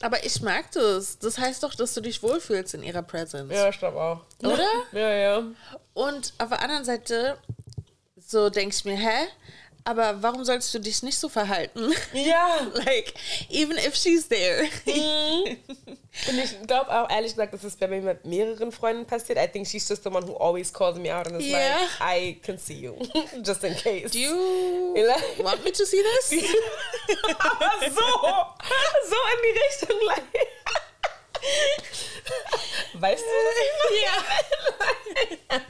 [0.01, 1.19] Aber ich mag das.
[1.19, 3.53] Das heißt doch, dass du dich wohlfühlst in ihrer Presence.
[3.53, 4.21] Ja, ich glaube auch.
[4.43, 4.67] Oder?
[4.91, 5.43] Ja, ja.
[5.93, 7.37] Und auf der anderen Seite,
[8.17, 9.27] so denke ich mir, hä?
[9.87, 11.93] Aber warum sollst du dich nicht so verhalten?
[12.13, 12.67] Ja.
[12.73, 13.13] like,
[13.49, 14.67] even if she's there.
[16.27, 19.37] Und ich glaube auch, ehrlich gesagt, dass es bei mir mit mehreren Freunden passiert.
[19.37, 21.77] I think she's just the one who always calls me out and is Yeah.
[21.99, 22.97] like, I can see you.
[23.43, 24.11] just in case.
[24.11, 24.95] Do you
[25.43, 26.31] want me to see this?
[27.37, 28.01] Aber so,
[29.09, 29.99] so in die Richtung.
[30.07, 30.23] Like.
[32.93, 33.27] Weißt du,
[35.51, 35.65] meine?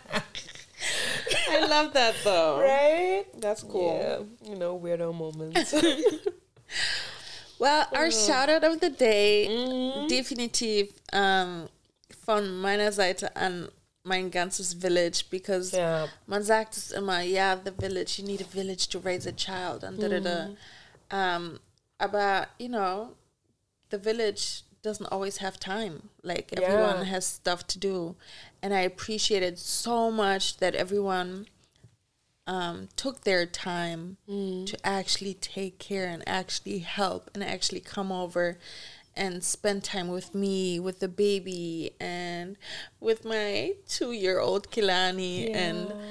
[1.49, 2.59] I love that though.
[2.61, 3.25] Right?
[3.39, 3.97] That's cool.
[3.97, 5.73] Yeah, you know, weirdo moments.
[7.57, 10.09] Well, our shout out of the day, Mhm.
[10.09, 11.69] definitiv ähm,
[12.25, 13.69] von meiner Seite an
[14.03, 16.07] mein ganzes Village, because Ja.
[16.27, 19.83] man sagt es immer, yeah, the village, you need a village to raise a child,
[19.83, 20.47] and da da da.
[20.47, 20.57] Mhm.
[21.11, 21.59] Um,
[21.97, 23.15] aber, you know,
[23.89, 26.09] the village doesn't always have time.
[26.23, 27.09] Like, everyone Yeah.
[27.15, 28.15] has stuff to do.
[28.65, 31.45] And I appreciated so much that everyone
[32.47, 34.65] um, took their time mm.
[34.65, 38.57] to actually take care and actually help and actually come over
[39.15, 42.57] and spend time with me, with the baby, and
[42.99, 45.53] with my two-year-old Kilani.
[45.53, 46.01] And um,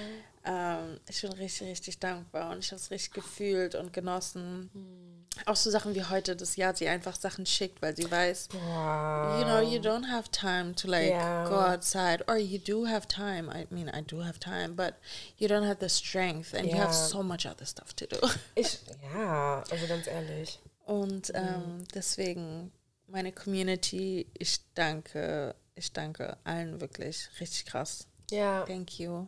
[0.44, 4.70] ähm, ich bin richtig, richtig dankbar und ich habe es richtig gefühlt und genossen.
[4.72, 5.23] Mm.
[5.46, 9.38] Auch so Sachen wie heute, das Jahr, sie einfach Sachen schickt, weil sie weiß, Wow.
[9.38, 11.44] you know, you don't have time to like Yeah.
[11.48, 13.50] go outside, or you do have time.
[13.50, 14.94] I mean, I do have time, but
[15.38, 17.08] you don't have the strength, and you have Yeah.
[17.08, 18.16] so much other stuff to do.
[18.54, 18.78] Ich,
[19.14, 20.58] ja, also ganz ehrlich.
[20.86, 22.70] Und ähm, deswegen
[23.08, 28.06] meine Community, ich danke, ich danke allen wirklich richtig krass.
[28.30, 29.26] Ja, Thank you.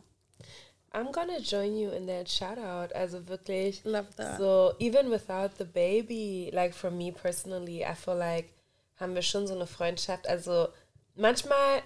[0.93, 2.91] I'm gonna join you in that shout out.
[2.93, 3.81] Also wirklich.
[3.85, 4.37] Love that.
[4.37, 8.53] So, even without the baby, like for me personally, I feel like
[8.99, 10.27] haben wir schon so eine Freundschaft.
[10.27, 10.69] Also
[11.15, 11.81] manchmal,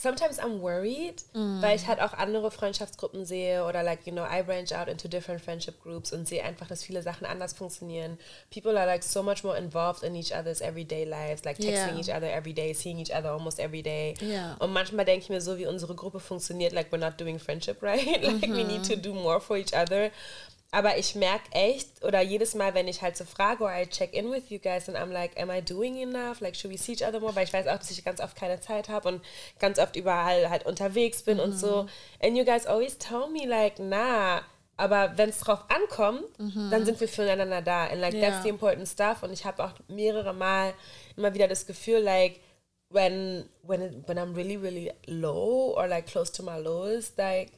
[0.00, 4.42] sometimes I'm worried, weil ich halt auch andere Freundschaftsgruppen sehe oder like, you know, I
[4.42, 8.16] branch out into different friendship groups und sehe einfach, dass viele Sachen anders funktionieren.
[8.52, 11.98] People are like so much more involved in each other's everyday lives, like texting Yeah.
[11.98, 14.14] each other every day, seeing each other almost every day.
[14.20, 14.54] Ja.
[14.60, 17.82] Und manchmal denke ich mir so, wie unsere Gruppe funktioniert, like we're not doing friendship
[17.82, 20.10] right, like we need to do more for each other.
[20.70, 24.12] Aber ich merke echt, oder jedes Mal, wenn ich halt so frage, or I check
[24.12, 26.40] in with you guys, and I'm like, am I doing enough?
[26.40, 27.34] Like, should we see each other more?
[27.34, 29.24] Weil ich weiß auch, dass ich ganz oft keine Zeit habe und
[29.58, 31.44] ganz oft überall halt unterwegs bin mhm.
[31.44, 31.84] und so.
[31.84, 31.88] Mhm.
[32.22, 34.42] And you guys always tell me, like, nah,
[34.76, 36.70] aber wenn es drauf ankommt, mhm.
[36.70, 37.86] dann sind wir füreinander da.
[37.86, 38.28] And like, yeah.
[38.28, 39.22] that's the important stuff.
[39.22, 40.74] Und ich habe auch mehrere Mal
[41.16, 42.40] immer wieder das Gefühl, like,
[42.90, 47.52] when, when, it, when I'm really, really low or like close to my lowest, like,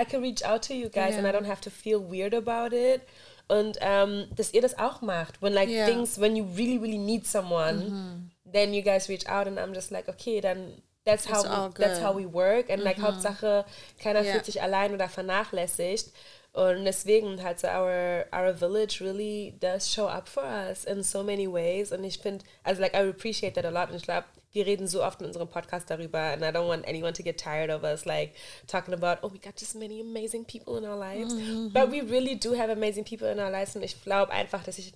[0.00, 1.18] I can reach out to you guys yeah.
[1.18, 3.02] and I don't have to feel weird about it.
[3.48, 5.42] Und um, dass ihr das auch macht.
[5.42, 5.84] When like yeah.
[5.84, 8.30] things, when you really, really need someone, mhm.
[8.44, 12.00] then you guys reach out and I'm just like, okay, dann that's how we, that's
[12.00, 12.70] how we work.
[12.70, 12.84] And mhm.
[12.84, 13.64] like Hauptsache,
[13.98, 14.32] keiner yeah.
[14.32, 16.12] fühlt sich allein oder vernachlässigt.
[16.52, 21.22] Und deswegen halt so our, our village really does show up for us in so
[21.22, 21.92] many ways.
[21.92, 23.90] Und ich finde, also like I appreciate that a lot.
[23.90, 26.86] Und ich glaube, wir reden so oft in unserem Podcast darüber and I don't want
[26.86, 28.32] anyone to get tired of us like
[28.66, 31.34] talking about, oh, we got just many amazing people in our lives.
[31.34, 31.72] Mhm.
[31.72, 34.78] But we really do have amazing people in our lives und ich glaube einfach, dass
[34.78, 34.92] ich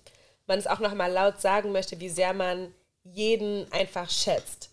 [0.47, 4.69] man es auch noch mal laut sagen möchte, wie sehr man jeden einfach schätzt.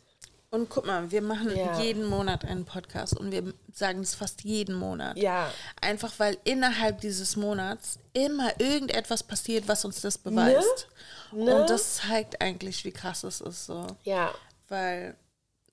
[0.51, 1.80] Und guck mal, wir machen ja.
[1.80, 5.16] jeden Monat einen Podcast und wir sagen es fast jeden Monat.
[5.16, 5.51] Ja.
[5.80, 10.89] Einfach weil innerhalb dieses Monats immer irgendetwas passiert, was uns das beweist.
[11.30, 11.45] Ne?
[11.45, 11.57] Ne?
[11.57, 13.87] Und das zeigt eigentlich, wie krass es ist so.
[14.05, 14.35] Ja
[14.72, 15.16] weil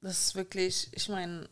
[0.02, 1.50] das ist wirklich, ich meine,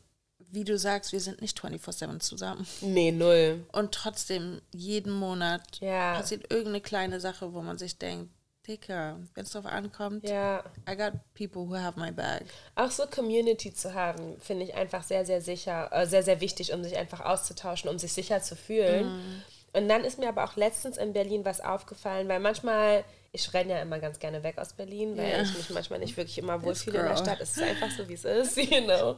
[0.52, 2.66] wie du sagst, wir sind nicht 24-7 zusammen.
[2.82, 3.66] Nee, null.
[3.72, 6.16] Und trotzdem, jeden Monat ja.
[6.16, 8.32] passiert irgendeine kleine Sache, wo man sich denkt,
[8.68, 10.62] Dicker, wenn es darauf ankommt, ja.
[10.90, 12.44] I got people who have my bag.
[12.76, 16.74] Auch so Community zu haben, finde ich einfach sehr, sehr sicher, äh, sehr, sehr wichtig,
[16.74, 19.08] um sich einfach auszutauschen, um sich sicher zu fühlen.
[19.08, 19.44] Mm.
[19.78, 23.74] Und dann ist mir aber auch letztens in Berlin was aufgefallen, weil manchmal ich renne
[23.74, 25.42] ja immer ganz gerne weg aus Berlin, weil yeah.
[25.42, 27.40] ich mich manchmal nicht wirklich immer wohlfühle in der Stadt.
[27.42, 29.16] Es ist einfach so, wie es ist, you know.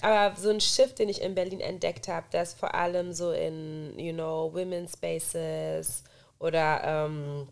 [0.00, 3.98] Aber so ein Shift, den ich in Berlin entdeckt habe, das vor allem so in,
[3.98, 6.04] you know, Women's Spaces
[6.38, 7.48] oder ähm,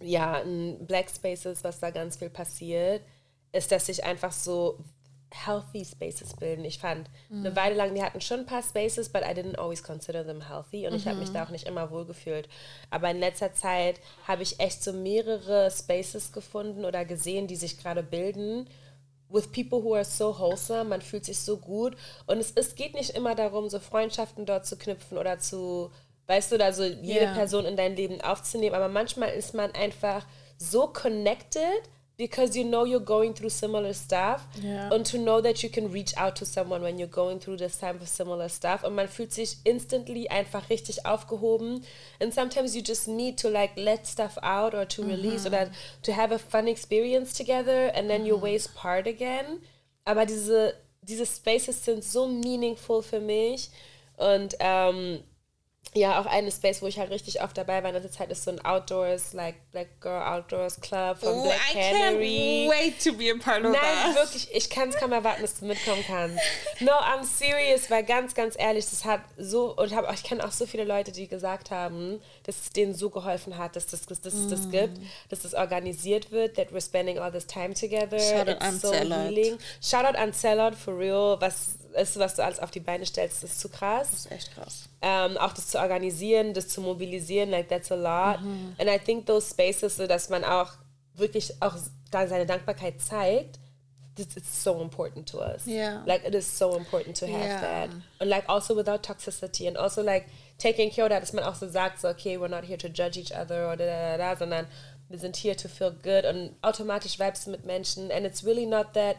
[0.00, 3.02] ja, in Black Spaces, was da ganz viel passiert,
[3.52, 4.78] ist, dass sich einfach so
[5.32, 6.64] healthy Spaces bilden.
[6.64, 7.46] Ich fand mhm.
[7.46, 10.48] eine Weile lang, die hatten schon ein paar Spaces, but I didn't always consider them
[10.48, 10.98] healthy und mhm.
[10.98, 12.48] ich habe mich da auch nicht immer wohl gefühlt.
[12.90, 17.78] Aber in letzter Zeit habe ich echt so mehrere Spaces gefunden oder gesehen, die sich
[17.78, 18.68] gerade bilden.
[19.28, 21.96] With people who are so wholesome, man fühlt sich so gut.
[22.26, 25.90] Und es, es geht nicht immer darum, so Freundschaften dort zu knüpfen oder zu,
[26.26, 27.34] weißt du, da so jede yeah.
[27.34, 28.74] Person in dein Leben aufzunehmen.
[28.74, 30.26] Aber manchmal ist man einfach
[30.58, 31.80] so connected,
[32.22, 34.88] because you know you're going through similar stuff yeah.
[34.92, 37.76] and to know that you can reach out to someone when you're going through this
[37.78, 41.82] time of similar stuff und man fühlt sich instantly einfach richtig aufgehoben
[42.20, 45.66] and sometimes you just need to like let stuff out or to release mm -hmm.
[45.66, 45.70] or
[46.02, 48.32] to have a fun experience together and then mm -hmm.
[48.32, 49.58] your ways part again
[50.04, 53.68] aber diese diese Spaces sind so meaningful für mich
[54.16, 55.24] und ähm,
[55.94, 58.44] ja, auch eine Space, wo ich halt richtig oft dabei war in der Zeit, ist
[58.44, 62.66] so ein Outdoors, like Black Girl Outdoors Club von oh, Black I Canary.
[62.66, 64.14] Can't wait to be a part of Nein, that.
[64.14, 66.38] wirklich, ich kann es kaum erwarten, dass du mitkommen kannst.
[66.80, 70.50] No, I'm serious, weil ganz, ganz ehrlich, das hat so, und hab, ich kenne auch
[70.50, 74.20] so viele Leute, die gesagt haben, dass es denen so geholfen hat, dass, das, dass,
[74.20, 74.44] dass mm.
[74.44, 78.18] es das gibt, dass das organisiert wird, that we're spending all this time together.
[78.18, 79.58] Shout It's out so healing.
[79.80, 83.44] Shout out an Salad, for real, was ist, was du alles auf die Beine stellst,
[83.44, 84.08] ist zu krass.
[84.10, 84.88] Das ist echt krass.
[85.00, 88.42] Ähm, auch das zu organisieren, das zu mobilisieren, like that's a lot.
[88.42, 88.76] Mhm.
[88.78, 90.72] And I think those spaces, so dass man auch
[91.14, 91.76] wirklich auch
[92.10, 93.58] da seine Dankbarkeit zeigt,
[94.14, 95.66] this is so important to us.
[95.66, 96.02] Yeah.
[96.06, 97.60] Like it is so important to have yeah.
[97.60, 97.90] that.
[98.20, 100.26] And like also without toxicity and also like
[100.58, 102.88] taking care of that, dass man auch so sagt, so okay, we're not here to
[102.88, 104.66] judge each other oder da, da, da, sondern
[105.08, 108.94] wir sind hier to feel good und automatisch vibes mit Menschen and it's really not
[108.94, 109.16] that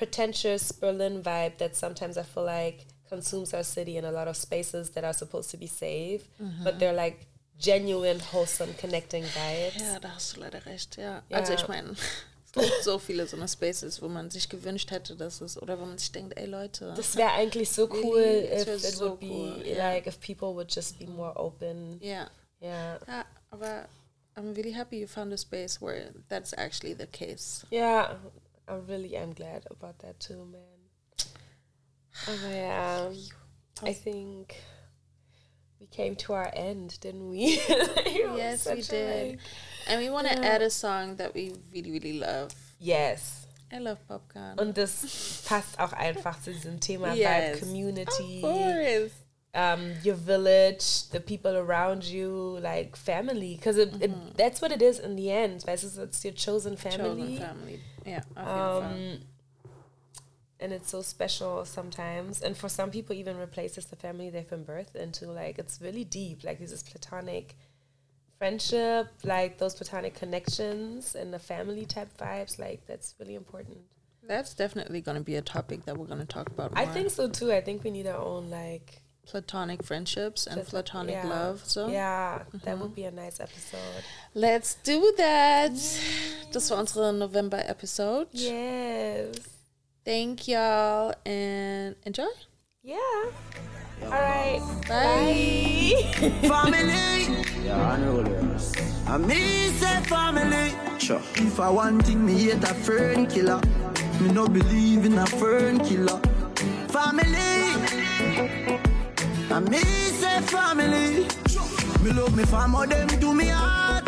[0.00, 4.36] pretentious Berlin vibe that sometimes I feel like consumes our city in a lot of
[4.36, 6.64] spaces that are supposed to be safe, mm-hmm.
[6.64, 7.26] but they're like
[7.58, 9.78] genuine, wholesome, connecting vibes.
[9.78, 11.20] Ja, da hast du leider recht, ja.
[11.28, 11.36] ja.
[11.36, 11.90] Also ich meine,
[12.46, 15.78] es gibt so viele so eine Spaces, wo man sich gewünscht hätte, dass es, oder
[15.78, 16.94] wo man sich denkt, ey Leute.
[16.96, 20.98] Das wäre eigentlich so cool, if it would be, cool, like, if people would just
[20.98, 21.98] be more open.
[22.00, 22.30] Ja.
[22.62, 22.98] Yeah.
[23.06, 23.86] Ja, aber
[24.34, 27.66] I'm really happy you found a space where that's actually the case.
[27.70, 28.14] Yeah,
[28.70, 31.26] I really am glad about that too, man.
[32.28, 33.16] Oh yeah, um,
[33.82, 34.62] I think
[35.80, 37.60] we came to our end, didn't we?
[38.06, 39.40] yes, we did.
[39.88, 40.46] And we want to yeah.
[40.46, 42.54] add a song that we really, really love.
[42.78, 43.46] Yes.
[43.72, 44.58] I love Popcorn.
[44.58, 47.56] Und das passt auch einfach zu diesem Thema yes.
[47.56, 48.42] Vibe Community.
[48.42, 49.10] Of course.
[49.52, 54.36] Um, your village, the people around you, like family, because mm -hmm.
[54.36, 55.64] that's what it is in the end.
[55.66, 55.72] Du,
[56.02, 57.36] it's your chosen family.
[57.36, 57.80] Chosen family.
[58.04, 58.22] Yeah.
[58.36, 59.18] Um,
[60.60, 62.42] and it's so special sometimes.
[62.42, 65.26] And for some people, even replaces the family they've been birthed into.
[65.26, 66.44] Like it's really deep.
[66.44, 67.56] Like this is platonic
[68.40, 73.78] friendship, like those platonic connections and the family type vibes, like that's really important.
[74.26, 76.74] That's definitely going to be a topic that we're going to talk about.
[76.74, 76.82] More.
[76.82, 77.52] I think so too.
[77.52, 81.28] I think we need our own like platonic friendships and platonic yeah.
[81.28, 81.62] love.
[81.64, 82.62] So yeah, mhm.
[82.62, 84.02] that would be a nice episode.
[84.34, 85.72] Let's do that.
[86.52, 88.26] Das war unsere November episode.
[88.32, 89.36] Yes.
[90.04, 92.32] Thank y'all and enjoy.
[92.82, 92.98] Yeah.
[94.04, 94.60] All right.
[94.88, 95.94] Bye.
[96.20, 96.48] Bye.
[96.48, 97.44] family.
[97.64, 98.72] Yeah, I know this.
[99.06, 100.72] I me say family.
[100.98, 101.22] Sure.
[101.36, 103.60] If I want thing, me hate a fern killer.
[104.20, 106.20] Me no believe in a fern killer.
[106.88, 107.60] Family.
[109.52, 111.26] I me say family.
[112.04, 114.06] Me love me family, them to me heart.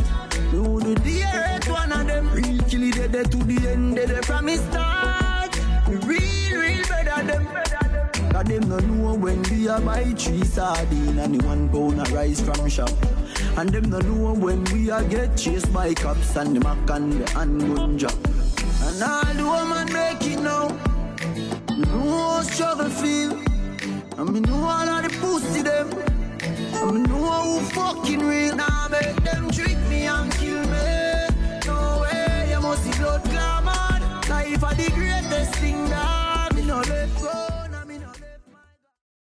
[0.52, 2.30] Me would the earth one of them.
[2.30, 5.58] Real kill it dead to the end, dead from me start.
[5.88, 7.44] Me real, real better them.
[8.30, 12.04] Cause them no know when we a buy three sardine and the one pound a
[12.14, 12.90] rice from shop.
[13.56, 17.20] And them no know when we a get chased by cops and the mac and
[17.20, 18.14] the handgun job.
[18.84, 20.68] And all the woman make it now.
[21.90, 23.51] How struggle feel.
[24.18, 25.88] I me know all of the pussy them.
[26.74, 28.54] I me know who fucking real.
[28.56, 31.28] Now nah, make them trick me and kill me.
[31.66, 34.00] No way, you must be blood glamour.
[34.28, 37.61] Life are the greatest thing that me no let go.